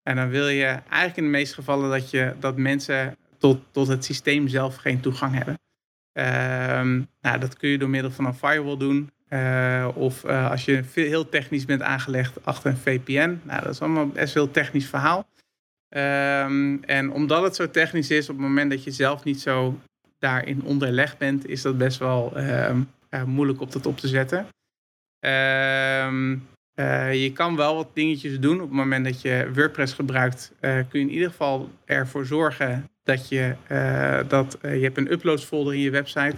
En 0.03 0.15
dan 0.15 0.29
wil 0.29 0.47
je 0.47 0.65
eigenlijk 0.65 1.17
in 1.17 1.23
de 1.23 1.29
meeste 1.29 1.55
gevallen 1.55 1.89
dat, 1.89 2.09
je, 2.09 2.33
dat 2.39 2.57
mensen 2.57 3.17
tot, 3.37 3.61
tot 3.71 3.87
het 3.87 4.05
systeem 4.05 4.47
zelf 4.47 4.75
geen 4.75 4.99
toegang 4.99 5.35
hebben. 5.35 5.59
Ehm, 6.11 7.01
nou, 7.21 7.39
dat 7.39 7.57
kun 7.57 7.69
je 7.69 7.77
door 7.77 7.89
middel 7.89 8.11
van 8.11 8.25
een 8.25 8.33
firewall 8.33 8.77
doen. 8.77 9.11
Of 9.93 10.25
als 10.25 10.65
je 10.65 10.83
heel 10.93 11.29
technisch 11.29 11.65
bent 11.65 11.81
aangelegd 11.81 12.45
achter 12.45 12.69
een 12.69 12.77
VPN. 12.77 13.39
Nou, 13.43 13.61
dat 13.63 13.73
is 13.73 13.81
allemaal 13.81 14.07
best 14.07 14.35
een 14.35 14.51
technisch 14.51 14.87
verhaal. 14.87 15.27
Um, 15.95 16.83
en 16.83 17.11
omdat 17.11 17.43
het 17.43 17.55
zo 17.55 17.69
technisch 17.69 18.09
is, 18.09 18.29
op 18.29 18.35
het 18.35 18.45
moment 18.45 18.71
dat 18.71 18.83
je 18.83 18.91
zelf 18.91 19.23
niet 19.23 19.41
zo 19.41 19.79
daarin 20.19 20.63
onderleg 20.63 21.17
bent, 21.17 21.47
is 21.47 21.61
dat 21.61 21.77
best 21.77 21.97
wel 21.97 22.35
ehm, 22.35 22.81
moeilijk 23.25 23.61
op 23.61 23.71
dat 23.71 23.85
op 23.85 23.97
te 23.97 24.07
zetten. 24.07 24.47
Ehm, 25.19 26.37
eh, 26.73 27.23
je 27.23 27.31
kan 27.33 27.55
wel 27.55 27.75
wat 27.75 27.89
dingetjes 27.93 28.39
doen. 28.39 28.55
Op 28.55 28.67
het 28.67 28.77
moment 28.77 29.05
dat 29.05 29.21
je 29.21 29.51
WordPress 29.53 29.93
gebruikt, 29.93 30.51
kun 30.59 30.87
je 30.91 30.99
in 30.99 31.09
ieder 31.09 31.29
geval 31.29 31.69
ervoor 31.85 32.25
zorgen 32.25 32.89
dat 33.03 33.29
je, 33.29 33.55
dat, 34.27 34.57
je 34.61 34.67
hebt 34.67 34.97
een 34.97 35.11
uploads 35.11 35.43
folder 35.43 35.73
in 35.73 35.79
je 35.79 35.91
website. 35.91 36.35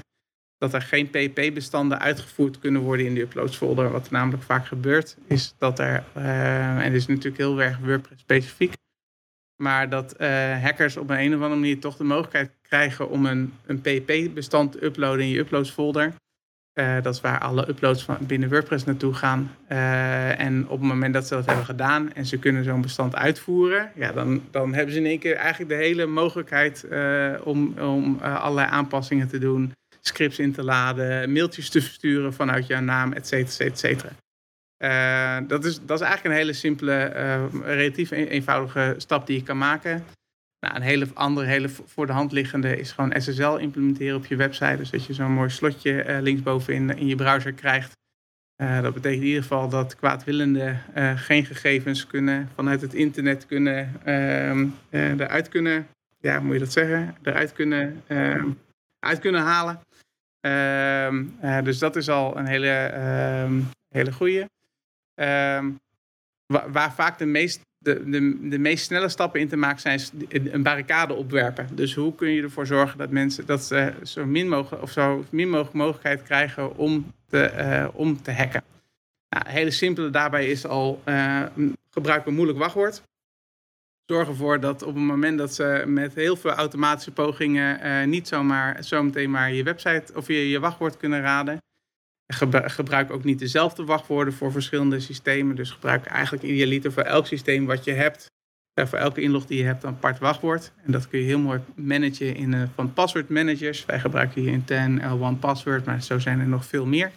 Dat 0.63 0.73
er 0.73 0.81
geen 0.81 1.09
PHP-bestanden 1.09 1.99
uitgevoerd 1.99 2.59
kunnen 2.59 2.81
worden 2.81 3.05
in 3.05 3.13
de 3.13 3.21
uploads 3.21 3.57
folder. 3.57 3.91
Wat 3.91 4.11
namelijk 4.11 4.43
vaak 4.43 4.65
gebeurt, 4.65 5.17
is 5.27 5.55
dat 5.57 5.79
er, 5.79 6.03
en 6.13 6.91
dit 6.91 7.01
is 7.01 7.07
natuurlijk 7.07 7.37
heel 7.37 7.61
erg 7.61 7.77
WordPress 7.77 8.21
specifiek, 8.21 8.73
Maar 9.61 9.89
dat 9.89 10.15
hackers 10.61 10.97
op 10.97 11.09
een, 11.09 11.19
een 11.19 11.35
of 11.35 11.41
andere 11.41 11.59
manier 11.59 11.79
toch 11.79 11.97
de 11.97 12.03
mogelijkheid 12.03 12.51
krijgen 12.61 13.09
om 13.09 13.25
een, 13.25 13.53
een 13.65 13.81
PHP-bestand 13.81 14.71
te 14.71 14.85
uploaden 14.85 15.25
in 15.25 15.29
je 15.29 15.39
uploads 15.39 15.71
folder. 15.71 16.13
Uh, 16.73 17.01
dat 17.01 17.13
is 17.13 17.21
waar 17.21 17.39
alle 17.39 17.69
uploads 17.69 18.03
van 18.03 18.17
binnen 18.19 18.49
WordPress 18.49 18.85
naartoe 18.85 19.13
gaan. 19.13 19.55
En 20.37 20.63
op 20.63 20.79
het 20.79 20.87
moment 20.87 21.13
dat 21.13 21.27
ze 21.27 21.33
dat 21.35 21.45
hebben 21.45 21.65
gedaan 21.65 22.13
en 22.13 22.25
ze 22.25 22.39
kunnen 22.39 22.63
zo'n 22.63 22.81
bestand 22.81 23.15
uitvoeren, 23.15 23.91
ja, 23.95 24.11
dan, 24.11 24.41
dan 24.51 24.73
hebben 24.73 24.93
ze 24.93 24.99
in 24.99 25.05
één 25.05 25.19
keer 25.19 25.35
eigenlijk 25.35 25.69
de 25.69 25.85
hele 25.85 26.05
mogelijkheid 26.05 26.87
om, 27.43 27.79
om 27.79 28.19
allerlei 28.19 28.67
aanpassingen 28.69 29.27
te 29.27 29.37
doen, 29.37 29.73
scripts 30.07 30.39
in 30.39 30.53
te 30.53 30.63
laden, 30.63 31.31
mailtjes 31.31 31.69
te 31.69 31.81
versturen 31.81 32.33
vanuit 32.33 32.67
jouw 32.67 32.81
naam, 32.81 33.13
et 33.13 33.27
cetera, 33.27 33.65
et 33.65 33.79
cetera. 33.79 34.11
dat, 35.47 35.65
is, 35.65 35.79
dat 35.85 35.99
is 35.99 36.05
eigenlijk 36.05 36.23
een 36.23 36.41
hele 36.41 36.53
simpele, 36.53 37.03
relatief 37.63 38.11
eenvoudige 38.11 38.93
stap 38.97 39.27
die 39.27 39.37
je 39.37 39.43
kan 39.43 39.57
maken. 39.57 40.05
Nou, 40.59 40.75
een 40.75 40.81
hele 40.81 41.07
andere, 41.13 41.47
hele 41.47 41.69
voor 41.69 42.05
de 42.05 42.13
hand 42.13 42.31
liggende 42.31 42.77
is 42.77 42.91
gewoon 42.91 43.21
SSL 43.21 43.55
implementeren 43.55 44.17
op 44.17 44.25
je 44.25 44.35
website. 44.35 44.77
Dus 44.77 44.89
dat 44.89 45.05
je 45.05 45.13
zo'n 45.13 45.31
mooi 45.31 45.49
slotje 45.49 46.05
uh, 46.05 46.21
linksboven 46.21 46.73
in, 46.73 47.07
je 47.07 47.15
browser 47.15 47.53
krijgt. 47.53 47.91
Dat 48.55 48.93
betekent 48.93 49.21
in 49.21 49.27
ieder 49.27 49.41
geval 49.41 49.69
dat 49.69 49.95
kwaadwillenden 49.95 50.81
geen 51.15 51.45
gegevens 51.45 52.07
kunnen 52.07 52.49
vanuit 52.55 52.81
het 52.81 52.93
internet 52.93 53.45
kunnen 53.45 53.91
ehm, 54.03 54.67
eruit 54.89 55.49
kunnen, 55.49 55.87
ja, 56.19 56.39
moet 56.39 56.53
je 56.53 56.59
dat 56.59 56.71
zeggen, 56.71 57.15
eruit 57.23 57.53
kunnen, 57.53 58.01
ehm, 58.07 58.49
uit 58.99 59.19
kunnen 59.19 59.41
halen. 59.41 59.79
Ehm, 60.43 61.25
dus 61.63 61.79
dat 61.79 61.95
is 61.95 62.09
al 62.09 62.37
een 62.37 62.45
hele, 62.45 62.91
hele 63.89 64.11
goede. 64.11 64.49
Waar, 66.45 66.71
waar 66.71 66.93
vaak 66.93 67.17
de 67.17 67.25
meest 67.25 67.61
de, 67.83 68.09
de, 68.09 68.49
de 68.49 68.57
meest 68.57 68.85
snelle 68.85 69.09
stappen 69.09 69.39
in 69.39 69.47
te 69.47 69.55
maken 69.55 69.79
zijn 69.79 70.01
een 70.29 70.63
barricade 70.63 71.13
opwerpen. 71.13 71.67
Dus 71.71 71.95
hoe 71.95 72.15
kun 72.15 72.29
je 72.29 72.41
ervoor 72.41 72.67
zorgen 72.67 72.97
dat 72.97 73.09
mensen 73.09 73.45
dat 73.45 73.63
ze 73.63 73.93
zo 74.03 74.25
min 74.25 74.49
mogelijk 74.49 74.83
of 74.83 74.91
zo 74.91 75.25
min 75.29 75.49
mogelijk 75.49 75.75
mogelijkheid 75.75 76.23
krijgen 76.23 76.77
om 76.77 77.13
te, 77.27 77.51
uh, 77.57 77.87
om 77.93 78.21
te 78.21 78.31
hacken. 78.31 78.63
Nou, 79.29 79.49
hele 79.49 79.71
simpele 79.71 80.09
daarbij 80.09 80.47
is 80.47 80.65
al 80.65 81.01
uh, 81.05 81.43
gebruik 81.89 82.25
een 82.25 82.33
moeilijk 82.33 82.59
wachtwoord. 82.59 83.01
Zorg 84.05 84.27
ervoor 84.27 84.59
dat 84.59 84.81
op 84.81 84.95
het 84.95 85.03
moment 85.03 85.37
dat 85.37 85.53
ze 85.53 85.83
met 85.87 86.13
heel 86.13 86.35
veel 86.35 86.51
automatische 86.51 87.11
pogingen 87.11 87.85
uh, 87.85 88.07
niet 88.07 88.27
zomaar 88.27 88.83
zometeen 88.83 89.31
maar 89.31 89.53
je 89.53 89.63
website 89.63 90.13
of 90.15 90.27
je, 90.27 90.49
je 90.49 90.59
wachtwoord 90.59 90.97
kunnen 90.97 91.21
raden 91.21 91.57
gebruik 92.51 93.11
ook 93.11 93.23
niet 93.23 93.39
dezelfde 93.39 93.83
wachtwoorden 93.85 94.33
voor 94.33 94.51
verschillende 94.51 94.99
systemen. 94.99 95.55
Dus 95.55 95.71
gebruik 95.71 96.05
eigenlijk 96.05 96.43
idealiter 96.43 96.91
voor 96.91 97.03
elk 97.03 97.27
systeem 97.27 97.65
wat 97.65 97.83
je 97.83 97.91
hebt. 97.91 98.31
Uh, 98.79 98.85
voor 98.85 98.97
elke 98.99 99.21
inlog 99.21 99.45
die 99.45 99.57
je 99.57 99.63
hebt, 99.63 99.83
een 99.83 99.89
apart 99.89 100.19
wachtwoord. 100.19 100.71
En 100.83 100.91
dat 100.91 101.07
kun 101.07 101.19
je 101.19 101.25
heel 101.25 101.39
mooi 101.39 101.59
managen 101.75 102.35
in 102.35 102.51
uh, 102.51 102.63
van 102.75 102.93
password 102.93 103.29
managers. 103.29 103.85
Wij 103.85 103.99
gebruiken 103.99 104.41
hier 104.41 104.51
in 104.51 104.63
10 104.63 105.01
L1 105.01 105.39
Password, 105.39 105.85
maar 105.85 106.01
zo 106.01 106.19
zijn 106.19 106.39
er 106.39 106.47
nog 106.47 106.65
veel 106.65 106.85
meer. 106.85 107.11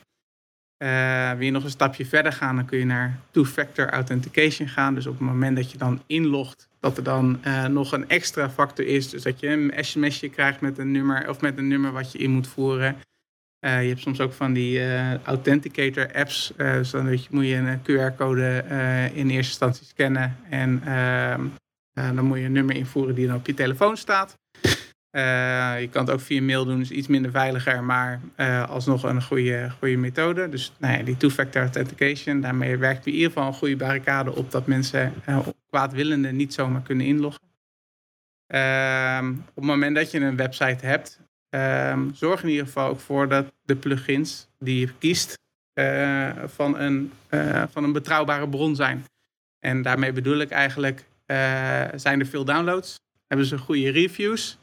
Uh, 0.78 1.32
wil 1.32 1.44
je 1.44 1.50
nog 1.50 1.64
een 1.64 1.70
stapje 1.70 2.06
verder 2.06 2.32
gaan, 2.32 2.56
dan 2.56 2.64
kun 2.64 2.78
je 2.78 2.84
naar 2.84 3.18
two-factor 3.30 3.90
authentication 3.90 4.68
gaan. 4.68 4.94
Dus 4.94 5.06
op 5.06 5.18
het 5.18 5.28
moment 5.28 5.56
dat 5.56 5.70
je 5.70 5.78
dan 5.78 6.02
inlogt, 6.06 6.68
dat 6.80 6.96
er 6.96 7.02
dan 7.02 7.40
nog 7.70 7.92
een 7.92 8.08
extra 8.08 8.50
factor 8.50 8.86
is. 8.86 9.10
Dus 9.10 9.22
dat 9.22 9.40
je 9.40 9.48
een 9.48 9.72
sms'je 9.84 10.28
krijgt 10.28 10.60
met 10.60 10.78
een 10.78 10.90
nummer 10.90 11.28
of 11.28 11.40
met 11.40 11.58
een 11.58 11.68
nummer 11.68 11.92
wat 11.92 12.12
je 12.12 12.18
in 12.18 12.30
moet 12.30 12.46
voeren. 12.46 12.96
Uh, 13.60 13.82
je 13.82 13.88
hebt 13.88 14.00
soms 14.00 14.20
ook 14.20 14.32
van 14.32 14.52
die 14.52 14.80
authenticator 15.22 16.14
apps. 16.14 16.52
Dus 16.56 16.90
dan 16.90 17.10
je, 17.10 17.26
moet 17.30 17.46
je 17.46 17.54
een 17.54 17.80
QR-code 17.80 18.64
in 19.14 19.30
eerste 19.30 19.50
instantie 19.50 19.86
scannen. 19.86 20.36
En 20.50 20.82
ehm, 20.84 21.46
dan 22.16 22.24
moet 22.24 22.38
je 22.38 22.44
een 22.44 22.52
nummer 22.52 22.76
invoeren 22.76 23.14
die 23.14 23.26
dan 23.26 23.36
op 23.36 23.46
je 23.46 23.54
telefoon 23.54 23.96
staat. 23.96 24.38
Je 25.80 25.88
kan 25.90 26.04
het 26.04 26.10
ook 26.14 26.20
via 26.20 26.42
mail 26.42 26.64
doen, 26.64 26.80
is 26.80 26.90
iets 26.90 27.06
minder 27.06 27.30
veiliger, 27.30 27.84
maar 27.84 28.20
alsnog 28.68 29.02
een 29.02 29.22
goede, 29.22 29.70
goede 29.78 29.96
methode. 29.96 30.48
Dus 30.48 30.72
nou 30.78 30.98
ja, 30.98 31.02
die 31.04 31.16
two-factor 31.16 31.62
authentication, 31.62 32.40
daarmee 32.40 32.76
werkt 32.76 33.04
je 33.04 33.10
in 33.10 33.16
ieder 33.16 33.32
geval 33.32 33.46
een 33.46 33.54
goede 33.54 33.76
barricade 33.76 34.34
op 34.34 34.50
dat 34.50 34.66
mensen 34.66 35.12
kwaadwillenden 35.68 36.36
niet 36.36 36.54
zomaar 36.54 36.82
kunnen 36.82 37.06
inloggen. 37.06 37.42
Ehm, 38.46 39.30
op 39.30 39.54
het 39.54 39.64
moment 39.64 39.96
dat 39.96 40.10
je 40.10 40.20
een 40.20 40.36
website 40.36 40.86
hebt, 40.86 41.20
Um, 41.56 42.14
zorg 42.14 42.42
in 42.42 42.48
ieder 42.48 42.66
geval 42.66 42.88
ook 42.88 43.00
voor 43.00 43.28
dat 43.28 43.52
de 43.64 43.76
plugins 43.76 44.48
die 44.58 44.80
je 44.80 44.92
kiest 44.98 45.38
uh, 45.74 46.32
van, 46.44 46.78
een, 46.78 47.12
uh, 47.30 47.62
van 47.70 47.84
een 47.84 47.92
betrouwbare 47.92 48.48
bron 48.48 48.76
zijn. 48.76 49.04
En 49.58 49.82
daarmee 49.82 50.12
bedoel 50.12 50.38
ik 50.38 50.50
eigenlijk, 50.50 51.04
uh, 51.26 51.36
zijn 51.94 52.20
er 52.20 52.26
veel 52.26 52.44
downloads? 52.44 52.94
Hebben 53.26 53.46
ze 53.46 53.58
goede 53.58 53.90
reviews? 53.90 54.58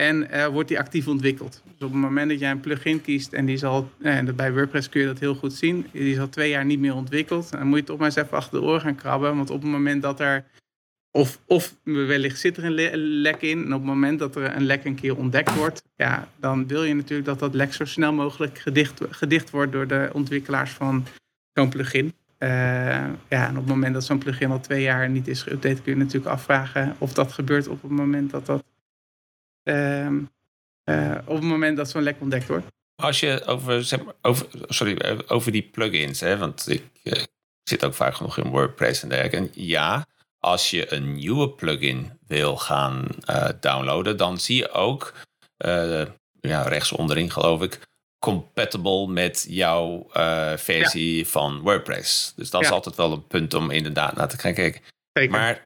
En 0.00 0.50
wordt 0.52 0.68
die 0.68 0.78
actief 0.78 1.08
ontwikkeld? 1.08 1.62
Dus 1.64 1.86
op 1.86 1.92
het 1.92 2.00
moment 2.00 2.30
dat 2.30 2.38
jij 2.38 2.50
een 2.50 2.60
plugin 2.60 3.00
kiest 3.00 3.32
en 3.32 3.46
die 3.46 3.56
zal, 3.56 3.90
en 4.00 4.36
bij 4.36 4.52
WordPress 4.52 4.88
kun 4.88 5.00
je 5.00 5.06
dat 5.06 5.18
heel 5.18 5.34
goed 5.34 5.52
zien, 5.52 5.86
die 5.92 6.12
is 6.12 6.18
al 6.18 6.28
twee 6.28 6.50
jaar 6.50 6.64
niet 6.64 6.78
meer 6.78 6.94
ontwikkeld, 6.94 7.50
dan 7.50 7.66
moet 7.66 7.78
je 7.78 7.84
toch 7.84 7.96
maar 7.96 8.06
eens 8.06 8.16
even 8.16 8.36
achter 8.36 8.60
de 8.60 8.66
oren 8.66 8.80
gaan 8.80 8.94
krabben. 8.94 9.36
Want 9.36 9.50
op 9.50 9.62
het 9.62 9.70
moment 9.70 10.02
dat 10.02 10.20
er 10.20 10.44
of, 11.16 11.40
of 11.46 11.74
wellicht 11.82 12.40
zit 12.40 12.56
er 12.56 12.64
een 12.64 12.96
lek 12.96 13.42
in. 13.42 13.64
En 13.64 13.72
op 13.72 13.80
het 13.80 13.88
moment 13.88 14.18
dat 14.18 14.36
er 14.36 14.56
een 14.56 14.64
lek 14.64 14.84
een 14.84 14.94
keer 14.94 15.16
ontdekt 15.16 15.54
wordt, 15.54 15.82
ja, 15.96 16.28
dan 16.36 16.66
wil 16.66 16.84
je 16.84 16.94
natuurlijk 16.94 17.28
dat 17.28 17.38
dat 17.38 17.54
lek 17.54 17.72
zo 17.72 17.84
snel 17.84 18.12
mogelijk 18.12 18.58
gedicht, 18.58 19.00
gedicht 19.10 19.50
wordt 19.50 19.72
door 19.72 19.86
de 19.86 20.10
ontwikkelaars 20.12 20.70
van 20.70 21.04
zo'n 21.52 21.68
plugin. 21.68 22.14
Uh, 22.38 22.48
ja, 23.28 23.48
en 23.48 23.50
op 23.50 23.56
het 23.56 23.66
moment 23.66 23.94
dat 23.94 24.04
zo'n 24.04 24.18
plugin 24.18 24.50
al 24.50 24.60
twee 24.60 24.82
jaar 24.82 25.08
niet 25.10 25.28
is 25.28 25.42
geüpdate, 25.42 25.82
kun 25.82 25.92
je 25.92 25.96
natuurlijk 25.96 26.32
afvragen 26.32 26.96
of 26.98 27.12
dat 27.12 27.32
gebeurt 27.32 27.68
op 27.68 27.82
het 27.82 27.90
moment 27.90 28.30
dat 28.30 28.46
dat. 28.46 28.64
Uh, 29.68 30.06
uh, 30.90 31.18
op 31.24 31.34
het 31.34 31.44
moment 31.44 31.76
dat 31.76 31.90
zo'n 31.90 32.02
lek 32.02 32.20
ontdekt 32.20 32.46
wordt. 32.46 32.66
Als 33.02 33.20
je 33.20 33.44
over, 33.44 33.84
zeg 33.84 34.04
maar, 34.04 34.14
over, 34.22 34.46
sorry, 34.68 35.20
over 35.26 35.52
die 35.52 35.62
plugins, 35.62 36.20
hè, 36.20 36.38
want 36.38 36.68
ik 36.68 36.84
uh, 37.02 37.22
zit 37.62 37.84
ook 37.84 37.94
vaak 37.94 38.14
genoeg 38.14 38.38
in 38.38 38.50
WordPress 38.50 39.02
en 39.02 39.08
dergelijke. 39.08 39.36
En 39.36 39.50
ja, 39.52 40.06
als 40.38 40.70
je 40.70 40.92
een 40.92 41.14
nieuwe 41.14 41.50
plugin 41.50 42.18
wil 42.26 42.56
gaan 42.56 43.08
uh, 43.30 43.48
downloaden, 43.60 44.16
dan 44.16 44.38
zie 44.38 44.56
je 44.56 44.70
ook 44.70 45.12
uh, 45.66 46.06
ja, 46.40 46.62
rechts 46.62 46.92
onderin, 46.92 47.30
geloof 47.30 47.62
ik, 47.62 47.80
compatible 48.18 49.06
met 49.06 49.46
jouw 49.48 50.06
uh, 50.16 50.56
versie 50.56 51.16
ja. 51.16 51.24
van 51.24 51.60
WordPress. 51.60 52.32
Dus 52.36 52.50
dat 52.50 52.60
ja. 52.60 52.66
is 52.66 52.72
altijd 52.72 52.96
wel 52.96 53.12
een 53.12 53.26
punt 53.26 53.54
om 53.54 53.70
inderdaad 53.70 54.14
naar 54.14 54.28
te 54.28 54.38
gaan 54.38 54.54
kijken. 54.54 54.82
Zeker. 55.12 55.30
Maar 55.30 55.65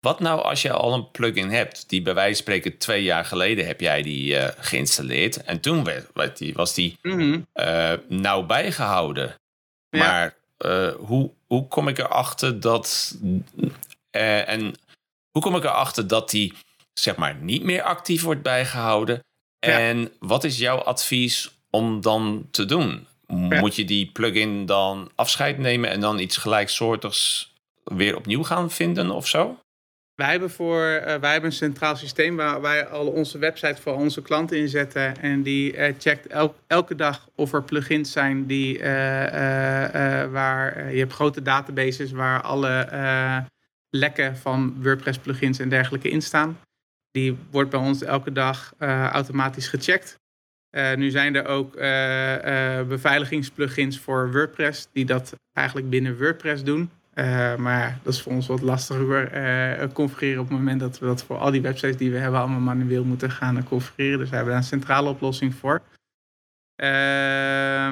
wat 0.00 0.20
nou 0.20 0.42
als 0.42 0.62
je 0.62 0.72
al 0.72 0.94
een 0.94 1.10
plugin 1.10 1.50
hebt, 1.50 1.88
die 1.88 2.02
bij 2.02 2.14
wijze 2.14 2.34
van 2.34 2.42
spreken 2.42 2.78
twee 2.78 3.02
jaar 3.02 3.24
geleden 3.24 3.66
heb 3.66 3.80
jij 3.80 4.02
die 4.02 4.36
geïnstalleerd 4.58 5.44
en 5.44 5.60
toen 5.60 5.84
werd, 6.14 6.38
die, 6.38 6.54
was 6.54 6.74
die 6.74 6.98
mm 7.02 7.18
-hmm. 7.18 7.46
nauw 8.08 8.42
bijgehouden. 8.42 9.34
Maar 9.90 10.36
hoe, 10.98 11.30
hoe 11.46 11.68
kom 11.68 11.88
ik 11.88 11.98
erachter 11.98 12.60
dat. 12.60 13.18
En 14.10 14.74
hoe 15.30 15.42
kom 15.42 15.56
ik 15.56 15.64
erachter 15.64 16.06
dat 16.06 16.30
die 16.30 16.52
zeg 16.92 17.16
maar 17.16 17.34
niet 17.34 17.62
meer 17.62 17.82
actief 17.82 18.22
wordt 18.22 18.42
bijgehouden? 18.42 19.24
En 19.58 19.98
ja. 19.98 20.08
wat 20.18 20.44
is 20.44 20.58
jouw 20.58 20.78
advies 20.78 21.50
om 21.70 22.00
dan 22.00 22.48
te 22.50 22.64
doen? 22.64 23.06
Ja. 23.26 23.60
Moet 23.60 23.76
je 23.76 23.84
die 23.84 24.06
plugin 24.06 24.66
dan 24.66 25.10
afscheid 25.14 25.58
nemen 25.58 25.90
en 25.90 26.00
dan 26.00 26.18
iets 26.18 26.36
gelijksoortigs 26.36 27.52
weer 27.84 28.16
opnieuw 28.16 28.42
gaan 28.42 28.70
vinden 28.70 29.10
of 29.10 29.26
zo? 29.28 29.58
Wij 30.20 30.30
hebben, 30.30 30.50
voor, 30.50 30.84
uh, 30.84 31.14
wij 31.14 31.32
hebben 31.32 31.50
een 31.50 31.56
centraal 31.56 31.96
systeem 31.96 32.36
waar 32.36 32.60
wij 32.60 32.86
al 32.86 33.06
onze 33.06 33.38
website 33.38 33.82
voor 33.82 33.94
onze 33.94 34.22
klanten 34.22 34.58
inzetten. 34.58 35.16
En 35.16 35.42
die 35.42 35.76
uh, 35.76 35.94
checkt 35.98 36.26
elk, 36.26 36.56
elke 36.66 36.94
dag 36.94 37.28
of 37.34 37.52
er 37.52 37.62
plugins 37.62 38.12
zijn 38.12 38.46
die, 38.46 38.78
uh, 38.78 38.84
waar 40.30 40.92
je 40.92 40.98
hebt 40.98 41.12
grote 41.12 41.42
databases 41.42 42.12
waar 42.12 42.42
alle 42.42 42.88
lekken 43.90 44.36
van 44.36 44.82
WordPress 44.82 45.18
plugins 45.18 45.58
en 45.58 45.68
dergelijke 45.68 46.10
in 46.10 46.22
staan. 46.22 46.58
Die 47.10 47.38
wordt 47.50 47.70
bij 47.70 47.80
ons 47.80 48.02
elke 48.02 48.32
dag 48.32 48.74
automatisch 49.12 49.68
gecheckt. 49.68 50.18
nu 50.96 51.10
zijn 51.10 51.34
er 51.34 51.46
ook 51.46 51.74
beveiligingsplugins 52.88 53.98
voor 53.98 54.32
WordPress 54.32 54.88
die 54.92 55.04
dat 55.04 55.34
eigenlijk 55.52 55.90
binnen 55.90 56.18
WordPress 56.18 56.64
doen. 56.64 56.90
Uh, 57.20 57.56
maar 57.56 57.98
dat 58.02 58.12
is 58.12 58.22
voor 58.22 58.32
ons 58.32 58.46
wat 58.46 58.60
lastiger 58.60 59.34
uh, 59.82 59.92
configureren 59.92 60.40
op 60.40 60.48
het 60.48 60.58
moment 60.58 60.80
dat 60.80 60.98
we 60.98 61.06
dat 61.06 61.24
voor 61.24 61.38
al 61.38 61.50
die 61.50 61.60
websites 61.60 61.96
die 61.96 62.10
we 62.10 62.18
hebben 62.18 62.40
allemaal 62.40 62.60
manueel 62.60 63.04
moeten 63.04 63.30
gaan 63.30 63.64
configureren. 63.64 64.18
Dus 64.18 64.28
we 64.28 64.34
hebben 64.34 64.52
daar 64.52 64.62
een 64.62 64.68
centrale 64.68 65.08
oplossing 65.08 65.54
voor. 65.54 65.82
Uh, 66.76 67.90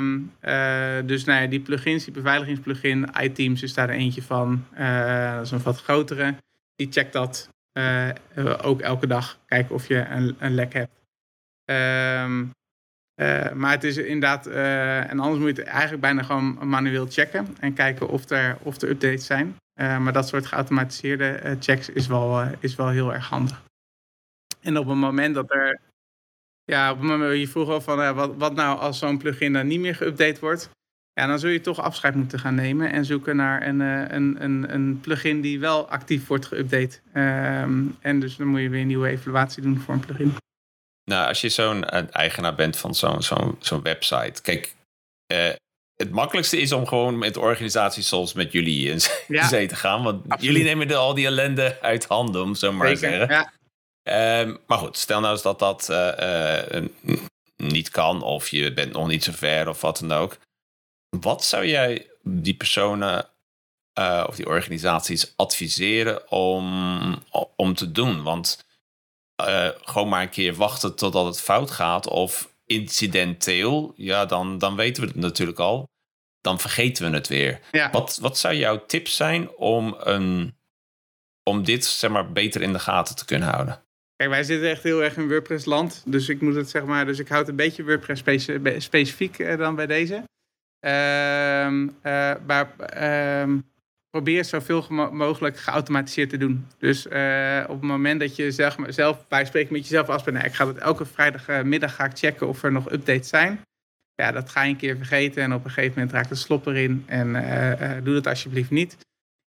dus 1.07 1.25
nou 1.25 1.43
ja, 1.43 1.47
die 1.47 1.61
plugins, 1.61 2.05
die 2.05 2.13
beveiligingsplugin, 2.13 3.09
iTeams 3.21 3.63
is 3.63 3.75
daar 3.75 3.89
eentje 3.89 4.23
van. 4.23 4.65
dat 5.35 5.45
is 5.45 5.51
een 5.51 5.63
wat 5.63 5.83
grotere. 5.83 6.35
Die 6.77 6.89
checkt 6.91 7.13
dat 7.13 7.49
ook 8.63 8.81
elke 8.81 9.07
dag. 9.07 9.39
Kijken 9.47 9.75
of 9.75 9.89
je 9.89 10.05
een, 10.05 10.37
een 10.39 10.55
lek 10.55 10.73
hebt. 10.73 11.01
Ehm, 11.65 12.45
uh, 13.21 13.53
maar 13.53 13.71
het 13.71 13.85
is 13.85 13.97
inderdaad, 13.97 14.47
uh, 14.47 15.11
en 15.11 15.21
anders 15.21 15.39
moet 15.39 15.57
je 15.57 15.63
het 15.63 15.71
eigenlijk 15.71 16.01
bijna 16.01 16.23
gewoon 16.23 16.69
manueel 16.69 17.07
checken 17.09 17.57
en 17.61 17.73
kijken 17.73 18.09
of 18.09 18.31
er, 18.31 18.57
of 18.63 18.81
er 18.81 18.89
updates 18.89 19.27
zijn. 19.27 19.57
maar 19.75 20.13
dat 20.13 20.29
soort 20.29 20.47
geautomatiseerde 20.47 21.57
checks 21.61 21.89
is 21.89 22.07
wel, 22.07 22.43
is 22.61 22.75
wel 22.75 22.89
heel 22.89 23.15
erg 23.15 23.29
handig. 23.29 23.63
En 24.61 24.79
op 24.79 24.87
het 24.87 24.97
moment 24.97 25.35
dat 25.35 25.51
er 25.51 25.81
ja, 26.65 26.91
op 26.91 26.99
het 26.99 27.09
moment, 27.09 27.39
je 27.39 27.49
vroeg 27.49 27.69
al 27.69 27.81
van 27.81 28.15
wat, 28.15 28.37
wat 28.37 28.55
nou 28.55 28.79
als 28.79 28.99
zo'n 28.99 29.19
plugin 29.19 29.53
dan 29.53 29.67
niet 29.67 29.81
meer 29.81 29.95
geüpdate 29.95 30.41
wordt. 30.41 30.71
Ja, 31.13 31.27
dan 31.27 31.39
zul 31.39 31.51
je 31.51 31.61
toch 31.61 31.81
afscheid 31.81 32.15
moeten 32.15 32.39
gaan 32.39 32.55
nemen 32.55 32.93
en 32.93 33.05
zoeken 33.05 33.37
naar 33.37 33.67
een, 33.67 33.81
een, 33.81 34.45
een, 34.45 34.75
een 34.75 35.01
plugin 35.01 35.41
die 35.41 35.61
wel 35.61 35.89
actief 35.89 36.27
wordt 36.27 36.47
geüpdate. 36.55 37.01
Ehm, 37.13 37.85
en 38.01 38.21
dus 38.21 38.37
dan 38.37 38.47
moet 38.47 38.61
je 38.61 38.69
weer 38.69 38.81
een 38.81 38.87
nieuwe 38.87 39.09
evaluatie 39.09 39.63
doen 39.63 39.79
voor 39.79 39.95
een 39.95 40.01
plugin. 40.01 40.33
Nou, 41.09 41.29
als 41.29 41.41
je 41.41 41.49
zo'n 41.49 41.85
eigenaar 42.11 42.55
bent 42.55 42.77
van 42.77 42.95
zo'n 42.95 43.23
zo'n 43.23 43.57
zo'n 43.61 43.83
website. 43.83 44.43
Kijk, 44.43 44.75
uh, 45.33 45.51
het 45.97 46.11
makkelijkste 46.11 46.61
is 46.61 46.73
om 46.73 46.87
gewoon 46.87 47.19
met 47.19 47.37
organisaties 47.37 48.09
zoals 48.09 48.33
met 48.33 48.53
jullie 48.53 48.91
in 48.91 49.01
zee 49.29 49.67
te 49.67 49.77
gaan. 49.77 50.03
Want 50.03 50.43
jullie 50.43 50.65
nemen 50.65 50.89
de, 50.89 50.97
al 50.97 51.15
die 51.15 51.27
ellende 51.27 51.79
uit 51.81 52.07
handen, 52.07 52.43
om 52.43 52.55
zo 52.55 52.73
maar 52.73 52.89
te 52.89 52.97
zeggen. 52.97 53.29
Ja. 53.29 53.53
Ehm, 54.03 54.57
maar 54.67 54.79
goed, 54.79 54.97
stel 54.97 55.21
nou 55.21 55.33
eens 55.33 55.43
dat 55.43 55.59
dat 55.59 55.89
uh, 55.91 56.63
uh, 56.73 56.89
niet 57.57 57.91
kan, 57.91 58.23
of 58.23 58.49
je 58.49 58.73
bent 58.73 58.93
nog 58.93 59.07
niet 59.07 59.25
zo 59.25 59.33
ver, 59.33 59.69
of 59.69 59.81
wat 59.81 59.99
dan 59.99 60.13
ook. 60.13 60.39
Wat 61.21 61.45
zou 61.45 61.67
jij 61.67 62.07
die 62.23 62.55
personen 62.55 63.27
of 64.27 64.37
die 64.37 64.47
organisaties 64.47 65.33
adviseren 65.37 66.31
om, 66.31 67.23
om 67.57 67.75
te 67.75 67.93
doen? 67.93 68.23
Want 68.23 68.67
gewoon 69.83 70.09
maar 70.09 70.23
een 70.23 70.29
keer 70.29 70.55
wachten 70.55 70.97
totdat 70.97 71.27
het 71.27 71.41
fout 71.41 71.71
gaat, 71.71 72.09
of 72.09 72.57
incidenteel, 72.67 73.93
ja, 73.97 74.27
dan, 74.27 74.59
dan 74.59 74.77
weten 74.77 75.03
we 75.03 75.09
het 75.09 75.17
natuurlijk 75.17 75.59
al. 75.59 75.89
Dan 76.41 76.61
vergeten 76.61 77.11
we 77.11 77.17
het 77.17 77.29
weer. 77.29 77.61
Wat, 77.93 78.19
wat 78.21 78.39
zou 78.39 78.55
jouw 78.55 78.87
tip 78.87 79.09
zijn 79.09 79.51
om, 79.51 79.97
een, 79.99 80.57
om 81.43 81.65
dit 81.65 81.85
zeg 81.85 82.11
maar, 82.11 82.33
beter 82.33 82.63
in 82.63 82.73
de 82.73 82.79
gaten 82.79 83.17
te 83.17 83.25
kunnen 83.25 83.49
houden? 83.49 83.83
Kijk, 84.17 84.31
wij 84.31 84.43
zitten 84.43 84.71
echt 84.71 84.83
heel 84.83 85.03
erg 85.03 85.17
in 85.17 85.29
WordPress-land. 85.29 86.03
Dus 86.07 86.29
ik 86.29 86.41
moet 86.41 86.55
het 86.55 86.71
zeg 86.71 86.85
maar. 86.85 87.07
Dus 87.07 87.19
ik 87.19 87.29
houd 87.29 87.49
een 87.49 87.57
beetje 87.57 87.85
WordPress 87.85 88.23
specifiek 88.79 89.39
eh, 89.39 89.59
dan 89.59 89.75
bij 89.75 89.87
deze. 89.87 90.15
Uh, 90.15 90.91
maar 92.47 92.75
uh, 92.97 93.55
probeer 94.23 94.45
zoveel 94.45 94.87
mogelijk 95.13 95.59
geautomatiseerd 95.59 96.31
te 96.31 96.37
doen. 96.37 96.67
Dus 96.79 97.07
uh, 97.07 97.65
op 97.69 97.81
het 97.81 97.91
moment 97.91 98.21
dat 98.21 98.37
je 98.37 98.51
zelf, 98.51 98.77
zelf 98.89 99.29
bij 99.29 99.45
spreken 99.45 99.73
met 99.73 99.83
jezelf 99.83 100.09
afspreken. 100.09 100.41
Nou, 100.41 100.53
ik 100.53 100.57
ga 100.57 100.67
het 100.67 100.79
elke 100.79 101.05
vrijdagmiddag 101.05 101.95
ga 101.95 102.05
ik 102.05 102.19
checken 102.19 102.49
of 102.49 102.63
er 102.63 102.73
nog 102.73 102.93
updates 102.93 103.29
zijn. 103.29 103.61
Ja, 104.15 104.33
dat 104.33 104.51
ga 104.51 104.63
je 104.63 104.71
een 104.71 104.77
keer 104.77 104.97
vergeten 104.97 105.43
en 105.43 105.55
op 105.55 105.65
een 105.65 105.71
gegeven 105.71 105.95
moment 105.95 106.13
raakt 106.13 106.29
de 106.29 106.35
slop 106.35 106.67
erin. 106.67 107.05
En 107.07 107.33
doe 108.05 108.15
dat 108.15 108.27
alsjeblieft 108.27 108.71
niet. 108.71 108.97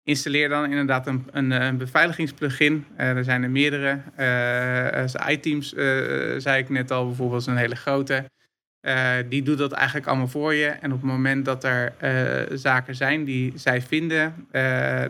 Installeer 0.03 0.49
dan 0.49 0.65
inderdaad 0.65 1.07
een, 1.07 1.27
een, 1.33 1.77
beveiligingsplugin. 1.77 2.87
Er 2.97 3.25
zijn 3.25 3.43
er 3.43 3.51
meerdere. 3.51 4.01
Uh, 4.19 5.31
iTeams, 5.33 5.69
zei 6.43 6.59
ik 6.59 6.69
net 6.69 6.91
al, 6.91 7.07
bijvoorbeeld 7.07 7.41
is 7.41 7.47
een 7.47 7.57
hele 7.57 7.77
grote. 7.77 8.31
Die 9.29 9.43
doet 9.43 9.59
dat 9.59 9.73
eigenlijk 9.73 10.07
allemaal 10.07 10.29
voor 10.29 10.55
je. 10.55 10.67
En 10.67 10.93
op 10.93 11.01
het 11.01 11.11
moment 11.11 11.45
dat 11.45 11.65
er 11.65 11.93
zaken 12.59 12.95
zijn 12.95 13.25
die 13.25 13.53
zij 13.57 13.83
vinden, 13.83 14.47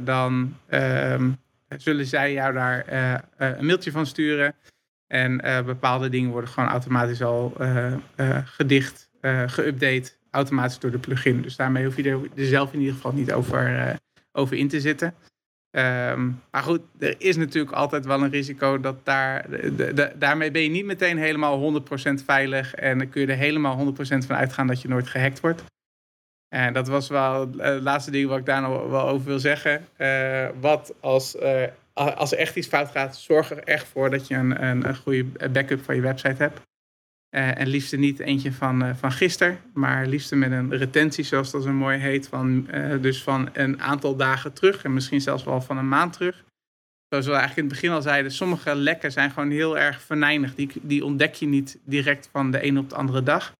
dan 0.04 0.56
ehm, 0.68 1.30
zullen 1.76 2.06
zij 2.06 2.32
jou 2.32 2.52
daar 2.52 2.84
een 3.36 3.66
mailtje 3.66 3.90
van 3.90 4.06
sturen. 4.06 4.54
En 5.06 5.36
bepaalde 5.64 6.08
dingen 6.08 6.30
worden 6.30 6.50
gewoon 6.50 6.68
automatisch 6.68 7.22
al 7.22 7.56
gedicht, 8.44 9.10
geüpdate, 9.46 10.16
automatisch 10.30 10.78
door 10.78 10.90
de 10.90 10.98
plugin. 10.98 11.42
Dus 11.42 11.56
daarmee 11.56 11.84
hoef 11.84 11.96
je 11.96 12.10
er 12.10 12.46
zelf 12.46 12.72
in 12.72 12.78
ieder 12.78 12.94
geval 12.94 13.12
niet 13.12 13.32
over 13.32 13.98
over 14.32 14.56
in 14.56 14.68
te 14.68 14.80
zitten. 14.80 15.14
Ehm, 15.70 16.30
maar 16.50 16.62
goed, 16.62 16.80
er 16.98 17.14
is 17.18 17.36
natuurlijk 17.36 17.76
altijd 17.76 18.04
wel 18.04 18.22
een 18.22 18.30
risico 18.30 18.80
dat 18.80 19.04
daar. 19.04 19.50
De, 19.50 20.12
daarmee 20.18 20.50
ben 20.50 20.62
je 20.62 20.68
niet 20.68 20.84
meteen 20.84 21.18
helemaal 21.18 21.58
100% 21.58 22.24
veilig. 22.24 22.74
En 22.74 22.98
dan 22.98 23.08
kun 23.08 23.20
je 23.20 23.26
er 23.26 23.36
helemaal 23.36 23.76
100% 23.76 24.26
van 24.26 24.36
uitgaan 24.36 24.66
dat 24.66 24.82
je 24.82 24.88
nooit 24.88 25.08
gehackt 25.08 25.40
wordt. 25.40 25.64
En 26.48 26.72
dat 26.72 26.88
was 26.88 27.08
wel 27.08 27.50
het 27.56 27.82
laatste 27.82 28.10
ding 28.10 28.28
wat 28.28 28.38
ik 28.38 28.46
daar 28.46 28.62
nog 28.62 28.90
wel 28.90 29.08
over 29.08 29.26
wil 29.26 29.38
zeggen. 29.38 29.86
Uh, 29.98 30.48
wat 30.60 30.94
als, 31.00 31.36
uh, 31.36 31.66
als 31.92 32.32
er 32.32 32.38
echt 32.38 32.56
iets 32.56 32.66
fout 32.66 32.90
gaat, 32.90 33.16
zorg 33.16 33.50
er 33.50 33.64
echt 33.64 33.86
voor 33.86 34.10
dat 34.10 34.26
je 34.26 34.34
een, 34.34 34.64
een, 34.64 34.88
een 34.88 34.96
goede 34.96 35.24
backup 35.50 35.84
van 35.84 35.94
je 35.94 36.00
website 36.00 36.42
hebt. 36.42 36.60
Uh, 37.30 37.58
en 37.58 37.66
liefst 37.66 37.96
niet 37.96 38.18
eentje 38.18 38.52
van, 38.52 38.84
uh, 38.84 38.94
van 38.94 39.12
gisteren, 39.12 39.58
maar 39.74 40.06
liefst 40.06 40.34
met 40.34 40.50
een 40.50 40.76
retentie, 40.76 41.24
zoals 41.24 41.50
dat 41.50 41.62
zo 41.62 41.72
mooi 41.72 41.98
heet, 41.98 42.28
van, 42.28 42.66
uh, 42.74 43.02
dus 43.02 43.22
van 43.22 43.48
een 43.52 43.82
aantal 43.82 44.16
dagen 44.16 44.52
terug 44.52 44.84
en 44.84 44.92
misschien 44.92 45.20
zelfs 45.20 45.44
wel 45.44 45.60
van 45.60 45.78
een 45.78 45.88
maand 45.88 46.12
terug. 46.12 46.44
Zoals 47.08 47.26
we 47.26 47.32
eigenlijk 47.32 47.60
in 47.60 47.64
het 47.64 47.72
begin 47.72 47.96
al 47.96 48.02
zeiden, 48.02 48.32
sommige 48.32 48.74
lekken 48.74 49.12
zijn 49.12 49.30
gewoon 49.30 49.50
heel 49.50 49.78
erg 49.78 50.02
venijnig. 50.02 50.54
Die, 50.54 50.70
die 50.82 51.04
ontdek 51.04 51.34
je 51.34 51.46
niet 51.46 51.78
direct 51.84 52.28
van 52.32 52.50
de 52.50 52.64
een 52.64 52.78
op 52.78 52.88
de 52.88 52.94
andere 52.94 53.22
dag. 53.22 53.52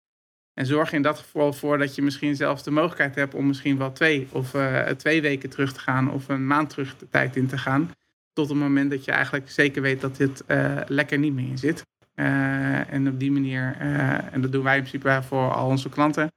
En 0.54 0.66
zorg 0.66 0.92
in 0.92 1.02
dat 1.02 1.18
geval 1.18 1.52
voor 1.52 1.78
dat 1.78 1.94
je 1.94 2.02
misschien 2.02 2.36
zelfs 2.36 2.62
de 2.62 2.70
mogelijkheid 2.70 3.14
hebt 3.14 3.34
om 3.34 3.46
misschien 3.46 3.78
wel 3.78 3.92
twee 3.92 4.28
of 4.32 4.54
twee 4.96 5.22
weken 5.22 5.50
terug 5.50 5.72
te 5.72 5.80
gaan 5.80 6.10
of 6.10 6.28
een 6.28 6.46
maand 6.46 6.70
terug 6.70 6.96
de 6.98 7.08
tijd 7.08 7.36
in 7.36 7.46
te 7.46 7.58
gaan. 7.58 7.90
Tot 8.32 8.48
het 8.48 8.58
moment 8.58 8.90
dat 8.90 9.04
je 9.04 9.12
eigenlijk 9.12 9.50
zeker 9.50 9.82
weet 9.82 10.00
dat 10.00 10.16
dit 10.16 10.44
lekker 10.86 11.18
niet 11.18 11.32
meer 11.32 11.48
in 11.48 11.58
zit. 11.58 11.82
Uh, 12.14 12.92
en 12.92 13.08
op 13.08 13.18
die 13.18 13.32
manier, 13.32 13.76
uh, 13.80 14.32
en 14.34 14.40
dat 14.40 14.52
doen 14.52 14.64
wij 14.64 14.76
in 14.76 14.82
principe 14.82 15.22
voor 15.28 15.54
al 15.54 15.68
onze 15.68 15.88
klanten. 15.88 16.32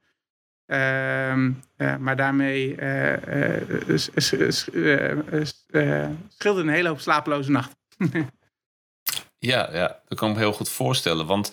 Uh, 0.66 1.96
maar 1.98 2.16
daarmee 2.16 2.76
scheelt 6.28 6.56
een 6.56 6.68
hele 6.68 6.88
hoop 6.88 7.00
slapeloze 7.00 7.50
nachten. 7.50 7.76
ja, 9.38 9.68
ja, 9.72 10.00
dat 10.08 10.18
kan 10.18 10.28
ik 10.28 10.34
me 10.34 10.40
heel 10.40 10.52
goed 10.52 10.68
voorstellen. 10.68 11.26
Want 11.26 11.52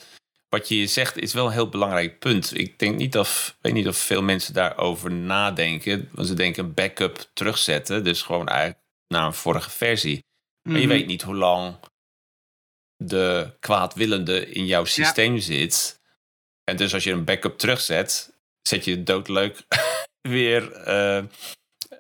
wat 0.50 0.68
je 0.68 0.88
zegt 0.88 1.18
is 1.18 1.34
wel 1.34 1.46
een 1.46 1.52
heel 1.52 1.70
belangrijk 1.70 2.20
punt. 2.20 2.58
Ik 2.58 2.80
denk 2.80 2.98
niet 2.98 3.18
of, 3.18 3.58
weet 3.62 3.74
niet 3.74 3.88
of 3.88 3.98
veel 3.98 4.22
mensen 4.22 4.54
daarover 4.54 5.12
nadenken. 5.12 6.10
Want 6.12 6.28
ze 6.28 6.34
denken 6.34 6.64
een 6.64 6.74
backup 6.74 7.30
terugzetten. 7.34 8.04
Dus 8.04 8.22
gewoon 8.22 8.48
eigenlijk 8.48 8.80
naar 9.08 9.26
een 9.26 9.34
vorige 9.34 9.70
versie. 9.70 10.26
Maar 10.62 10.80
je 10.80 10.88
mhm. 10.88 10.96
weet 10.96 11.08
niet 11.08 11.22
hoe 11.22 11.36
lang 11.36 11.76
de 13.04 13.52
kwaadwillende 13.60 14.50
in 14.50 14.66
jouw 14.66 14.86
systeem 14.86 15.40
zit. 15.40 16.00
En 16.64 16.78
dus 16.78 16.94
als 16.94 17.04
je 17.04 17.12
een 17.12 17.24
backup 17.24 17.58
terugzet, 17.58 18.34
zet 18.62 18.86
je 18.86 19.04
doodleuk 19.04 19.64
weer 20.22 20.88
uh, 20.88 21.24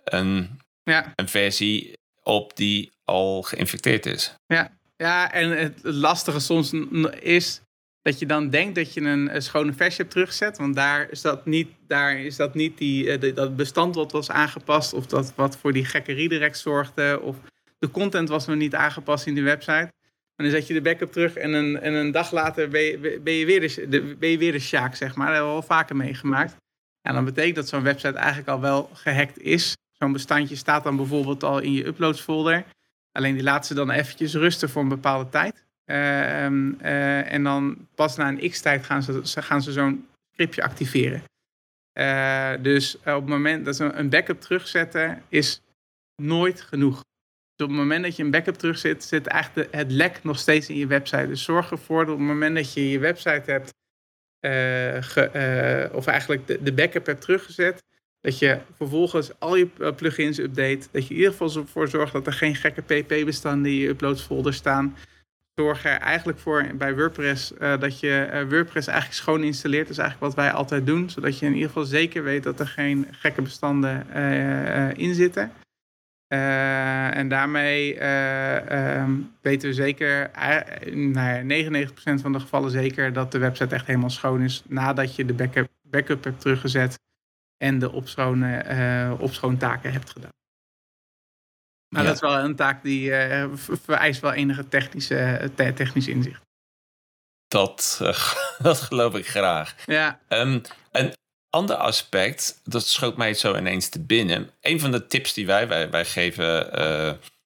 een, 0.04 0.60
ja. 0.84 1.14
een 1.16 1.30
versie 1.30 1.94
op 2.24 2.56
die 2.56 2.92
al 3.04 3.42
geïnfecteerd 3.42 4.06
is. 4.06 4.34
Ja, 4.46 4.78
ja 4.98 5.32
en 5.32 5.58
het 5.58 5.80
lastige 5.82 6.40
soms 6.40 6.74
is 7.20 7.62
dat 8.02 8.20
je 8.20 8.26
dan 8.26 8.50
denkt 8.50 8.76
dat 8.76 8.94
je 8.94 9.02
een, 9.02 9.42
schone 9.42 9.74
versie 9.74 9.98
hebt 9.98 10.12
teruggezet. 10.12 10.58
Want 10.58 10.76
daar 10.76 11.10
is 11.10 11.22
dat 11.22 11.46
niet, 11.46 11.70
daar 11.88 12.20
is 12.20 12.36
dat, 12.36 12.54
niet 12.54 12.78
die, 12.78 13.12
eh, 13.12 13.36
dat 13.36 13.56
bestand 13.56 13.96
wat 13.96 14.12
was 14.12 14.30
aangepast. 14.30 14.94
Of 14.94 15.06
dat 15.06 15.34
wat 15.36 15.58
voor 15.58 15.74
die 15.74 15.86
gekke 15.86 16.14
redirect 16.14 16.58
zorgde. 16.58 17.20
Of 17.22 17.38
de 17.80 17.92
content 17.92 18.30
was 18.30 18.46
nog 18.48 18.56
niet 18.56 18.76
aangepast 18.76 19.26
in 19.26 19.36
de 19.36 19.42
website. 19.42 19.92
En 20.42 20.48
dan 20.52 20.60
zet 20.60 20.68
je 20.68 20.74
de 20.74 20.82
backup 20.82 21.12
terug 21.12 21.36
en 21.36 21.54
een, 21.54 21.80
en 21.80 21.94
een 21.94 22.12
dag 22.12 22.32
later 22.32 22.70
ben 22.70 22.82
je, 22.82 23.46
weer, 23.46 23.90
de, 23.90 24.16
ben 24.20 24.30
je 24.30 24.38
weer 24.38 24.52
de 24.52 24.60
sjaak, 24.60 24.96
zeg 24.96 25.16
maar. 25.16 25.26
Dat 25.26 25.36
hebben 25.36 25.54
we 25.54 25.62
al 25.62 25.68
vaker 25.68 25.96
meegemaakt. 25.96 26.56
En 27.02 27.14
dan 27.14 27.26
betekent 27.26 27.56
dat 27.56 27.68
zo'n 27.68 27.84
website 27.84 28.18
eigenlijk 28.18 28.48
al 28.48 28.60
wel 28.60 28.90
gehackt 28.94 29.40
is. 29.40 29.76
Zo'n 29.92 30.12
bestandje 30.12 30.56
staat 30.56 30.84
dan 30.84 30.96
bijvoorbeeld 30.96 31.44
al 31.44 31.60
in 31.60 31.74
je 31.74 31.86
uploads 31.86 32.22
folder. 32.22 32.64
Alleen 33.12 33.34
die 33.34 33.44
laat 33.44 33.66
ze 33.66 33.74
dan 33.74 33.90
eventjes 33.90 34.34
rusten 34.34 34.70
voor 34.70 34.82
een 34.82 34.88
bepaalde 34.88 35.30
tijd. 35.30 35.66
Ehm, 35.86 36.72
eh, 36.80 37.34
en 37.34 37.44
dan 37.44 37.88
pas 37.96 38.16
na 38.16 38.28
een 38.28 38.50
x-tijd 38.50 38.86
gaan 38.86 39.04
ze, 39.04 39.42
gaan 39.42 39.62
ze 39.62 39.72
zo'n 39.72 40.08
scriptje 40.32 40.64
activeren. 40.64 41.24
Uh, 41.94 42.52
dus 42.62 42.96
op 42.96 43.04
het 43.04 43.26
moment 43.26 43.66
dat 43.66 43.76
ze 43.76 43.84
een 43.84 44.10
backup 44.10 44.42
terugzetten, 44.42 45.24
is 45.30 45.62
nooit 46.16 46.62
genoeg 46.62 47.02
op 47.62 47.70
het 47.70 47.78
moment 47.78 48.04
dat 48.04 48.16
je 48.16 48.24
een 48.24 48.32
backup 48.32 48.56
terugzet, 48.56 49.04
zit 49.04 49.28
eigenlijk 49.28 49.76
het 49.76 49.92
lek 49.92 50.20
nog 50.24 50.40
steeds 50.40 50.70
in 50.70 50.78
je 50.78 50.88
website. 50.88 51.28
Dus 51.28 51.44
zorg 51.44 51.72
ervoor 51.72 52.06
dat 52.06 52.14
op 52.14 52.20
het 52.20 52.28
moment 52.28 52.56
dat 52.56 52.74
je 52.74 52.90
je 52.90 53.00
website 53.00 53.52
hebt, 53.52 53.74
uh, 54.42 55.96
of 55.96 56.08
eigenlijk 56.08 56.66
de, 56.66 56.74
backup 56.74 57.06
hebt 57.06 57.22
teruggezet, 57.22 57.84
dat 58.22 58.40
je 58.40 58.58
vervolgens 58.76 59.40
al 59.40 59.56
je 59.56 59.68
plugins 59.96 60.38
update. 60.38 60.88
Dat 60.92 61.08
je 61.08 61.14
in 61.14 61.16
ieder 61.16 61.32
geval 61.32 61.62
ervoor 61.62 61.88
zorgt 61.88 62.14
dat 62.14 62.28
er 62.28 62.34
geen 62.34 62.56
gekke 62.56 62.82
pp-bestanden 62.82 63.72
in 63.72 63.78
je 63.78 63.88
uploadsfolder 63.88 64.54
staan. 64.54 64.98
Zorg 65.56 65.86
er 65.86 65.98
eigenlijk 65.98 66.40
voor 66.40 66.68
bij 66.76 66.96
WordPress 66.96 67.52
uh, 67.52 67.80
dat 67.80 68.00
je 68.00 68.46
WordPress 68.50 68.88
eigenlijk 68.88 69.18
schoon 69.20 69.44
installeert. 69.44 69.88
Dat 69.88 69.98
is 69.98 70.04
eigenlijk 70.04 70.34
wat 70.34 70.44
wij 70.44 70.54
altijd 70.54 70.86
doen. 70.86 71.10
Zodat 71.10 71.40
je 71.40 71.46
in 71.46 71.54
ieder 71.54 71.68
geval 71.68 71.86
zeker 71.86 72.24
weet 72.24 72.44
dat 72.44 72.60
er 72.60 72.68
geen 72.68 73.08
gekke 73.12 73.42
bestanden 73.42 74.08
in 74.96 75.14
zitten. 75.14 75.52
Uh, 76.34 77.16
en 77.16 77.28
daarmee 77.28 77.96
uh, 77.96 79.00
um, 79.02 79.36
weten 79.42 79.70
we 79.70 79.76
zeker, 79.76 80.32
uh, 80.36 80.94
nou 80.94 81.88
99% 81.88 81.94
van 82.22 82.34
de 82.34 82.40
gevallen 82.40 82.72
zeker, 82.72 83.14
dat 83.14 83.32
de 83.32 83.38
website 83.38 83.76
echt 83.76 83.86
helemaal 83.88 84.10
schoon 84.10 84.42
is 84.42 84.64
nadat 84.68 85.16
je 85.16 85.26
de 85.26 85.34
backup, 85.34 85.70
backup 85.82 86.24
hebt 86.24 86.42
teruggezet 86.42 87.00
en 87.58 87.80
de 87.80 87.92
opschoon, 87.92 88.44
opschoontaken 89.20 89.92
hebt 89.92 90.10
gedaan. 90.10 90.34
Maar 91.88 92.04
dat 92.04 92.16
is 92.16 92.22
wel 92.22 92.40
een 92.40 92.56
taak 92.56 92.84
die 92.84 93.12
vereist 93.58 94.22
wel 94.22 94.34
enige 94.34 94.68
technische, 94.68 95.52
technisch 95.56 96.08
inzicht. 96.08 96.42
Dat, 97.48 98.00
dat 98.64 98.82
geloof 98.82 99.16
ik 99.16 99.28
graag. 99.28 99.76
Ja. 99.86 100.20
Um, 100.30 100.62
een 100.92 101.14
ander 101.52 101.76
aspect, 101.76 102.62
dat 102.64 102.86
schoot 102.86 103.18
mij 103.18 103.34
zo 103.34 103.56
ineens 103.56 103.90
te 103.90 104.00
binnen. 104.00 104.50
Een 104.62 104.80
van 104.80 104.92
de 104.92 105.08
tips 105.08 105.34
die 105.34 105.46
wij, 105.46 105.68
wij, 105.68 105.90
wij 105.90 106.06
geven, 106.06 106.72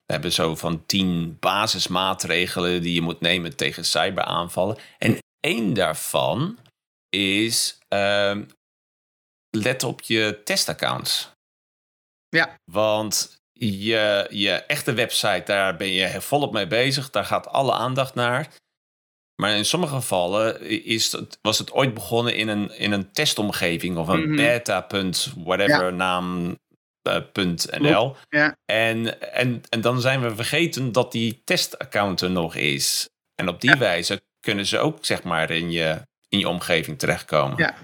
we 0.05 0.13
hebben 0.13 0.31
zo 0.31 0.55
van 0.55 0.85
tien 0.85 1.37
basismaatregelen 1.39 2.81
die 2.81 2.93
je 2.93 3.01
moet 3.01 3.19
nemen 3.19 3.55
tegen 3.55 3.85
cyberaanvallen. 3.85 4.77
En 4.97 5.17
één 5.39 5.73
daarvan 5.73 6.57
is 7.09 7.77
uh, 7.93 8.37
let 9.49 9.83
op 9.83 10.01
je 10.01 10.41
testaccounts. 10.43 11.31
Ja. 12.29 12.55
Want 12.71 13.37
je, 13.59 14.27
je 14.29 14.51
echte 14.51 14.93
website, 14.93 15.43
daar 15.45 15.75
ben 15.75 15.91
je 15.91 16.21
volop 16.21 16.53
mee 16.53 16.67
bezig. 16.67 17.09
Daar 17.09 17.25
gaat 17.25 17.47
alle 17.47 17.73
aandacht 17.73 18.15
naar. 18.15 18.53
Maar 19.35 19.55
in 19.55 19.65
sommige 19.65 19.95
gevallen 19.95 20.61
is 20.85 21.11
het, 21.11 21.39
was 21.41 21.57
het 21.57 21.71
ooit 21.71 21.93
begonnen 21.93 22.35
in 22.35 22.47
een, 22.47 22.77
in 22.77 22.91
een 22.91 23.11
testomgeving 23.11 23.97
of 23.97 24.07
een 24.07 24.29
mm 24.29 24.35
beta. 24.35 24.87
whatever 25.43 25.93
naam 25.93 26.57
.nl. 27.79 28.15
Ja. 28.29 28.57
En, 28.65 29.21
en, 29.33 29.61
en 29.69 29.81
dan 29.81 30.01
zijn 30.01 30.21
we 30.21 30.35
vergeten 30.35 30.91
dat 30.91 31.11
die 31.11 31.41
testaccount 31.43 32.21
er 32.21 32.31
nog 32.31 32.55
is. 32.55 33.09
En 33.35 33.47
op 33.47 33.61
die 33.61 33.75
wijze 33.75 34.23
kunnen 34.39 34.65
ze 34.65 34.79
ook 34.79 35.05
zeg 35.05 35.23
maar 35.23 35.51
in 35.51 35.71
je, 35.71 36.01
in 36.29 36.39
je 36.39 36.49
omgeving 36.49 36.99
terechtkomen. 36.99 37.57
Ja. 37.57 37.75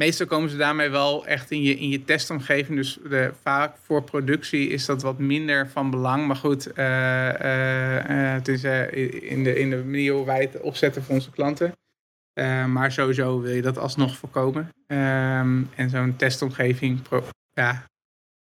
Meestal 0.00 0.26
komen 0.26 0.50
ze 0.50 0.56
daarmee 0.56 0.88
wel 0.88 1.26
echt 1.26 1.50
in 1.50 1.62
je, 1.62 1.78
in 1.78 1.88
je 1.88 2.04
testomgeving. 2.04 2.78
Dus 2.78 2.98
de, 3.08 3.32
vaak 3.42 3.76
voor 3.82 4.02
productie 4.02 4.68
is 4.68 4.86
dat 4.86 5.02
wat 5.02 5.18
minder 5.18 5.68
van 5.68 5.90
belang. 5.90 6.26
Maar 6.26 6.36
goed, 6.36 6.68
uh, 6.68 6.84
uh, 7.28 8.32
het 8.32 8.48
is 8.48 8.64
in, 8.64 9.44
de, 9.44 9.58
in 9.58 9.70
de 9.70 9.76
manier 9.76 10.12
hoe 10.12 10.26
wij 10.26 10.40
het 10.40 10.60
opzetten 10.60 11.02
voor 11.02 11.14
onze 11.14 11.30
klanten. 11.30 11.72
maar 12.68 12.92
sowieso 12.92 13.40
wil 13.40 13.52
je 13.52 13.62
dat 13.62 13.78
alsnog 13.78 14.16
voorkomen. 14.16 14.68
Ehm, 14.86 15.62
en 15.74 15.90
zo'n 15.90 16.16
testomgeving 16.16 17.00
ja, 17.52 17.84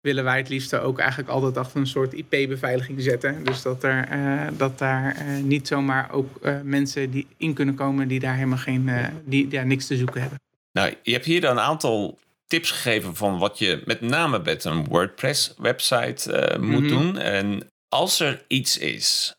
willen 0.00 0.24
wij 0.24 0.36
het 0.36 0.48
liefst 0.48 0.74
ook 0.74 0.98
eigenlijk 0.98 1.30
altijd 1.30 1.56
achter 1.56 1.80
een 1.80 1.86
soort 1.86 2.12
IP-beveiliging 2.12 3.02
zetten. 3.02 3.44
Dus 3.44 3.62
dat, 3.62 3.82
er, 3.82 4.08
dat 4.56 4.78
daar 4.78 5.16
niet 5.42 5.68
zomaar 5.68 6.12
ook 6.12 6.40
mensen 6.62 7.10
die 7.10 7.26
in 7.36 7.54
kunnen 7.54 7.74
komen 7.74 8.08
die 8.08 8.20
daar 8.20 8.34
helemaal 8.34 8.58
geen, 8.58 8.90
die 9.24 9.48
daar 9.48 9.66
niks 9.66 9.86
te 9.86 9.96
zoeken 9.96 10.20
hebben. 10.20 10.38
Nou, 10.74 10.94
je 11.02 11.12
hebt 11.12 11.24
hier 11.24 11.44
een 11.44 11.60
aantal 11.60 12.18
tips 12.46 12.70
gegeven 12.70 13.16
van 13.16 13.38
wat 13.38 13.58
je 13.58 13.82
met 13.84 14.00
name 14.00 14.38
met 14.38 14.64
een 14.64 14.84
WordPress-website 14.84 16.56
moet 16.60 16.68
mm 16.68 16.74
-hmm. 16.74 16.88
doen. 16.88 17.18
En 17.18 17.68
als 17.88 18.20
er 18.20 18.44
iets 18.48 18.78
is 18.78 19.34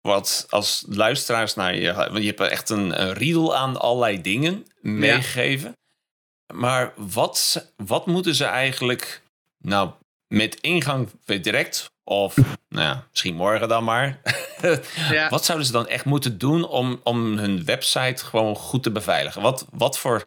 wat 0.00 0.46
als 0.48 0.84
luisteraars 0.88 1.54
naar 1.54 1.74
je... 1.74 1.92
Want 1.92 2.16
je 2.18 2.26
hebt 2.26 2.40
echt 2.40 2.70
een, 2.70 3.02
een 3.02 3.12
riedel 3.12 3.56
aan 3.56 3.80
allerlei 3.80 4.20
dingen 4.20 4.66
meegegeven. 4.80 5.68
Ja. 5.68 6.56
Maar 6.56 6.92
wat, 6.96 7.68
wat 7.76 8.06
moeten 8.06 8.34
ze 8.34 8.44
eigenlijk 8.44 9.22
nou 9.58 9.90
met 10.34 10.60
ingang 10.60 11.08
weer 11.24 11.42
direct. 11.42 11.92
Of 12.04 12.36
nou 12.68 12.86
ja, 12.86 13.06
misschien 13.10 13.34
morgen 13.34 13.68
dan 13.68 13.84
maar. 13.84 14.20
ja. 15.10 15.28
Wat 15.28 15.44
zouden 15.44 15.66
ze 15.66 15.72
dan 15.72 15.88
echt 15.88 16.04
moeten 16.04 16.38
doen 16.38 16.68
om, 16.68 17.00
om 17.02 17.38
hun 17.38 17.64
website 17.64 18.24
gewoon 18.24 18.56
goed 18.56 18.82
te 18.82 18.90
beveiligen? 18.90 19.42
Wat, 19.42 19.66
wat, 19.72 19.98
voor, 19.98 20.24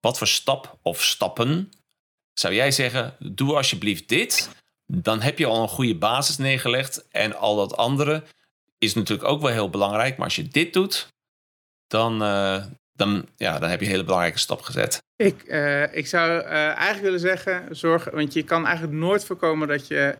wat 0.00 0.18
voor 0.18 0.26
stap 0.26 0.78
of 0.82 1.02
stappen 1.02 1.70
zou 2.40 2.54
jij 2.54 2.70
zeggen? 2.70 3.16
Doe 3.18 3.56
alsjeblieft 3.56 4.08
dit. 4.08 4.50
Dan 4.86 5.20
heb 5.20 5.38
je 5.38 5.46
al 5.46 5.62
een 5.62 5.68
goede 5.68 5.96
basis 5.96 6.38
neergelegd. 6.38 7.08
En 7.08 7.36
al 7.36 7.56
dat 7.56 7.76
andere 7.76 8.22
is 8.78 8.94
natuurlijk 8.94 9.28
ook 9.28 9.40
wel 9.40 9.50
heel 9.50 9.70
belangrijk. 9.70 10.16
Maar 10.16 10.26
als 10.26 10.36
je 10.36 10.48
dit 10.48 10.72
doet, 10.72 11.08
dan, 11.86 12.22
uh, 12.22 12.64
dan, 12.92 13.28
ja, 13.36 13.58
dan 13.58 13.68
heb 13.68 13.80
je 13.80 13.84
een 13.84 13.92
hele 13.92 14.04
belangrijke 14.04 14.38
stap 14.38 14.60
gezet. 14.60 15.02
Ik, 15.16 15.44
uh, 15.46 15.96
ik 15.96 16.06
zou 16.06 16.30
uh, 16.30 16.52
eigenlijk 16.52 17.02
willen 17.02 17.20
zeggen, 17.20 17.76
zorg, 17.76 18.10
want 18.10 18.32
je 18.32 18.42
kan 18.42 18.66
eigenlijk 18.66 18.96
nooit 18.96 19.24
voorkomen 19.24 19.68
dat 19.68 19.86
je 19.86 20.16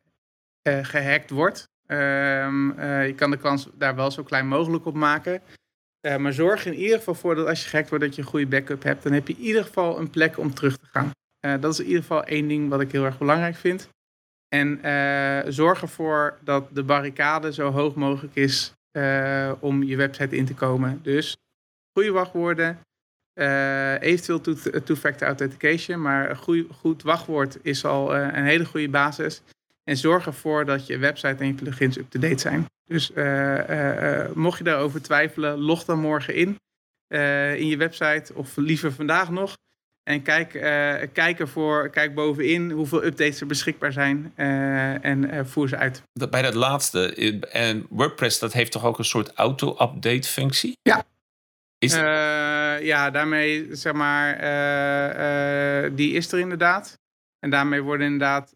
gehackt 0.62 1.30
wordt. 1.30 1.68
Um, 1.86 2.80
je 2.82 3.12
kan 3.16 3.30
de 3.30 3.36
kans 3.36 3.66
daar 3.74 3.94
wel 3.94 4.10
zo 4.10 4.22
klein 4.22 4.48
mogelijk 4.48 4.86
op 4.86 4.94
maken. 4.94 5.42
Maar 6.18 6.32
zorg 6.32 6.66
in 6.66 6.74
ieder 6.74 6.98
geval 6.98 7.14
voor 7.14 7.34
dat 7.34 7.46
als 7.46 7.62
je 7.62 7.68
gehackt 7.68 7.88
wordt, 7.88 8.04
dat 8.04 8.14
je 8.14 8.22
een 8.22 8.28
goede 8.28 8.46
backup 8.46 8.82
hebt. 8.82 9.02
Dan 9.02 9.12
heb 9.12 9.28
je 9.28 9.34
in 9.34 9.42
ieder 9.42 9.64
geval 9.64 9.98
een 9.98 10.10
plek 10.10 10.38
om 10.38 10.54
terug 10.54 10.76
te 10.76 10.86
gaan. 10.90 11.10
dat 11.60 11.72
is 11.72 11.80
in 11.80 11.86
ieder 11.86 12.00
geval 12.00 12.24
één 12.24 12.48
ding 12.48 12.68
wat 12.68 12.80
ik 12.80 12.92
heel 12.92 13.04
erg 13.04 13.18
belangrijk 13.18 13.56
vind. 13.56 13.88
En 14.48 14.80
zorg 15.52 15.82
ervoor 15.82 16.38
dat 16.44 16.68
de 16.72 16.82
barricade 16.82 17.52
zo 17.52 17.70
hoog 17.70 17.94
mogelijk 17.94 18.34
is 18.34 18.72
om 19.60 19.82
je 19.82 19.96
website 19.96 20.36
in 20.36 20.46
te 20.46 20.54
komen. 20.54 21.00
Dus 21.02 21.36
goede 21.92 22.10
wachtwoorden, 22.10 22.78
eventueel 24.00 24.40
two-factor 24.84 25.26
authentication, 25.26 26.02
maar 26.02 26.30
een 26.30 26.66
goed, 26.72 27.02
wachtwoord 27.02 27.58
is 27.62 27.84
al 27.84 28.16
een 28.16 28.44
hele 28.44 28.64
goede 28.64 28.88
basis. 28.88 29.42
En 29.84 29.96
zorg 29.96 30.26
ervoor 30.26 30.64
dat 30.64 30.86
je 30.86 30.98
website 30.98 31.36
en 31.38 31.46
je 31.46 31.54
plugins 31.54 31.98
up-to-date 31.98 32.38
zijn. 32.38 32.66
Dus 32.84 33.10
uh, 33.14 34.26
mocht 34.34 34.58
je 34.58 34.64
daarover 34.64 35.02
twijfelen, 35.02 35.58
log 35.58 35.84
dan 35.84 35.98
morgen 35.98 36.34
in 36.34 36.58
in 37.56 37.66
je 37.66 37.76
website 37.76 38.34
of 38.34 38.56
liever 38.56 38.92
vandaag 38.92 39.30
nog. 39.30 39.56
En 40.02 40.22
kijk, 40.22 40.48
kijk, 41.12 41.40
ervoor, 41.40 41.88
kijk 41.88 42.14
bovenin 42.14 42.70
hoeveel 42.70 43.04
updates 43.04 43.40
er 43.40 43.46
beschikbaar 43.46 43.92
zijn 43.92 44.32
en 45.02 45.46
voer 45.46 45.68
ze 45.68 45.76
uit. 45.76 46.02
Bij 46.30 46.42
dat 46.42 46.54
laatste, 46.54 47.14
en 47.50 47.86
WordPress 47.88 48.38
dat 48.38 48.52
heeft 48.52 48.72
toch 48.72 48.84
ook 48.84 48.98
een 48.98 49.04
soort 49.04 49.32
auto-update 49.32 50.28
functie? 50.28 50.72
Ja, 50.82 51.04
is... 51.78 51.94
Uh, 51.94 52.00
ja, 52.82 53.10
daarmee 53.10 53.68
zeg 53.70 53.92
maar, 53.92 54.42
uh, 54.42 55.84
uh, 55.84 55.90
die 55.96 56.12
is 56.12 56.32
er 56.32 56.38
inderdaad. 56.38 56.98
En 57.40 57.50
daarmee 57.50 57.82
worden 57.82 58.06
inderdaad 58.06 58.54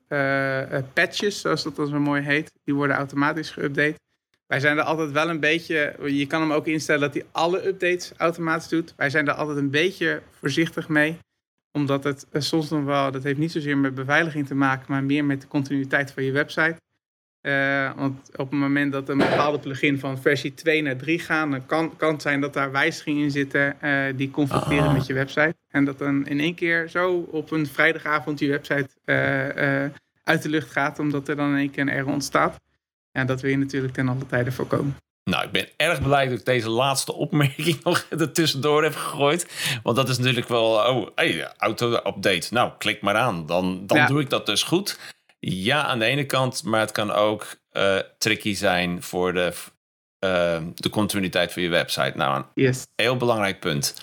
patches, 0.92 1.40
zoals 1.40 1.62
dat 1.62 1.77
dan 1.77 1.87
zo 1.87 2.01
mooi 2.01 2.23
heet, 2.23 2.53
die 2.64 2.75
worden 2.75 2.97
automatisch 2.97 3.51
geüpdate. 3.59 3.94
Wij 4.47 4.61
zijn 4.61 4.79
er 4.79 4.85
altijd 4.85 5.11
wel 5.11 5.29
een 5.29 5.40
beetje, 5.40 5.97
je 6.07 6.27
kan 6.27 6.40
hem 6.40 6.53
ook 6.53 6.66
instellen 6.66 7.01
dat 7.01 7.14
hij 7.14 7.25
alle 7.33 7.66
updates 7.66 8.12
automatisch 8.16 8.68
doet. 8.68 8.94
Wij 8.97 9.11
zijn 9.11 9.29
er 9.29 9.35
altijd 9.35 9.59
een 9.59 9.70
beetje 9.70 10.23
voorzichtig 10.31 10.88
mee, 10.88 11.18
omdat 11.73 12.05
het 12.05 12.27
soms 12.33 12.70
nog 12.70 12.85
wel, 12.85 13.11
dat 13.11 13.23
heeft 13.23 13.38
niet 13.38 13.53
zozeer 13.53 13.79
met 13.79 13.94
beveiliging 13.94 14.47
te 14.47 14.55
maken, 14.55 14.85
maar 14.88 15.05
meer 15.05 15.25
met 15.25 15.40
de 15.40 15.47
continuïteit 15.47 16.12
van 16.12 16.23
je 16.23 16.33
website. 16.33 16.77
Uh, 17.47 17.91
want 17.97 18.31
op 18.37 18.51
het 18.51 18.59
moment 18.59 18.93
dat 18.93 19.09
een 19.09 19.19
bepaalde 19.19 19.59
plugin 19.59 19.99
van 19.99 20.19
versie 20.19 20.55
2 20.55 20.83
naar 20.83 20.97
3 20.97 21.19
gaat, 21.19 21.51
dan 21.51 21.67
kan, 21.67 21.97
kan 21.97 22.13
het 22.13 22.23
zijn 22.23 22.41
dat 22.41 22.53
daar 22.53 22.73
wijzigingen 22.73 23.23
in 23.23 23.31
zitten 23.31 23.77
uh, 23.83 24.05
die 24.17 24.31
conflicteren 24.31 24.93
met 24.93 25.07
je 25.07 25.15
website. 25.15 25.55
En 25.69 25.85
dat 25.85 25.99
dan 25.99 26.27
in 26.27 26.41
één 26.41 26.55
keer 26.55 26.89
zo 26.89 27.29
op 27.31 27.51
een 27.51 27.67
vrijdagavond 27.67 28.39
je 28.39 28.49
website 28.49 28.89
uh, 29.05 30.01
uit 30.23 30.43
de 30.43 30.49
lucht 30.49 30.71
gaat, 30.71 30.99
omdat 30.99 31.29
er 31.29 31.37
dan 31.37 31.51
in 31.51 31.57
één 31.57 31.71
keer 31.71 31.83
een 31.83 31.89
error 31.89 32.13
ontstaat. 32.13 32.61
En 33.13 33.27
dat 33.27 33.41
wil 33.41 33.51
je 33.51 33.59
natuurlijk 33.59 33.95
ten 33.95 34.09
alle 34.09 34.27
tijde 34.27 34.53
voorkomen. 34.53 34.97
Nou, 35.25 35.45
ik 35.45 35.51
ben 35.51 35.69
erg 35.77 36.03
blij 36.03 36.29
dat 36.29 36.39
ik 36.39 36.45
deze 36.45 36.71
laatste 36.71 37.15
opmerking 37.15 37.83
nog 37.85 38.07
er 38.11 38.33
tussendoor 38.33 38.83
heb 38.83 38.95
gegooid. 38.95 39.47
Want 39.83 39.97
dat 39.97 40.09
is 40.09 40.19
natuurlijk 40.19 40.49
wel, 40.49 40.71
oh, 40.71 41.09
hey, 41.15 41.53
auto-update. 41.57 42.47
Nou, 42.51 42.73
klik 42.79 43.03
maar 43.03 43.17
aan. 43.17 43.47
Dan, 43.47 43.87
dan 43.87 43.99
ja. 43.99 44.07
doe 44.07 44.21
ik 44.21 44.31
dat 44.31 44.47
dus 44.47 44.63
goed. 44.63 44.99
Ja, 45.47 45.85
aan 45.85 45.99
de 45.99 46.05
ene 46.05 46.27
kant, 46.27 46.63
maar 46.63 46.81
het 46.81 46.93
kan 46.93 47.13
ook 47.13 47.57
uh, 47.73 47.99
tricky 48.19 48.55
zijn 48.55 49.03
voor 49.03 49.33
de, 49.33 49.53
uh, 50.25 50.63
de 50.75 50.89
continuïteit 50.91 51.53
van 51.53 51.63
je 51.63 51.69
website. 51.69 52.13
Nou, 52.17 52.37
een 52.37 52.47
yes. 52.55 52.87
heel 52.95 53.17
belangrijk 53.17 53.61
punt. 53.61 54.03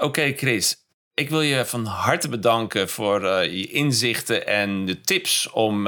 Oké, 0.00 0.32
Chris. 0.32 0.86
Ik 1.14 1.28
wil 1.28 1.40
je 1.40 1.64
van 1.64 1.84
harte 1.84 2.28
bedanken 2.28 2.88
voor 2.88 3.22
uh, 3.22 3.44
je 3.44 3.66
inzichten 3.66 4.46
en 4.46 4.86
de 4.86 5.00
tips 5.00 5.50
om 5.50 5.82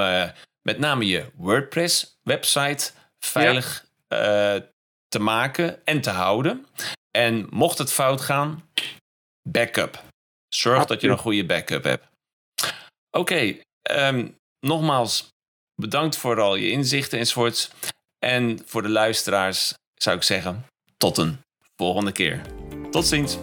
met 0.61 0.79
name 0.79 1.05
je 1.05 1.25
WordPress-website 1.35 2.91
veilig 3.19 3.85
ja. 4.07 4.59
te 5.07 5.19
maken 5.19 5.85
en 5.85 6.01
te 6.01 6.09
houden. 6.09 6.65
En 7.11 7.47
mocht 7.49 7.77
het 7.77 7.93
fout 7.93 8.21
gaan, 8.21 8.69
backup. 9.49 10.03
Zorg 10.49 10.79
Absoluut. 10.79 10.87
dat 10.87 11.01
je 11.01 11.07
een 11.07 11.23
goede 11.23 11.45
backup 11.45 11.83
hebt. 11.83 12.07
Oké, 13.11 13.19
okay, 13.19 13.61
um, 14.09 14.39
nogmaals, 14.61 15.27
bedankt 15.75 16.17
voor 16.17 16.41
al 16.41 16.55
je 16.55 16.71
inzichten 16.71 17.19
enzovoorts. 17.19 17.71
En 18.19 18.59
voor 18.65 18.81
de 18.81 18.89
luisteraars 18.89 19.73
zou 19.95 20.15
ik 20.15 20.23
zeggen, 20.23 20.65
tot 20.97 21.17
een 21.17 21.41
volgende 21.75 22.11
keer. 22.11 22.41
Tot 22.91 23.05
ziens. 23.05 23.37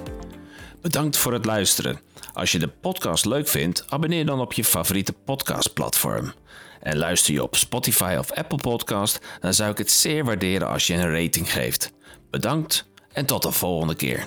Bedankt 0.80 1.16
voor 1.16 1.32
het 1.32 1.44
luisteren. 1.44 2.00
Als 2.32 2.52
je 2.52 2.58
de 2.58 2.68
podcast 2.68 3.24
leuk 3.24 3.48
vindt, 3.48 3.84
abonneer 3.88 4.26
dan 4.26 4.40
op 4.40 4.52
je 4.52 4.64
favoriete 4.64 5.12
podcastplatform. 5.12 6.32
En 6.80 6.96
luister 6.96 7.34
je 7.34 7.42
op 7.42 7.56
Spotify 7.56 8.16
of 8.18 8.32
Apple 8.32 8.58
Podcast, 8.58 9.18
dan 9.40 9.54
zou 9.54 9.70
ik 9.70 9.78
het 9.78 9.90
zeer 9.90 10.24
waarderen 10.24 10.68
als 10.68 10.86
je 10.86 10.94
een 10.94 11.22
rating 11.22 11.52
geeft. 11.52 11.92
Bedankt 12.30 12.84
en 13.12 13.26
tot 13.26 13.42
de 13.42 13.52
volgende 13.52 13.94
keer. 13.94 14.26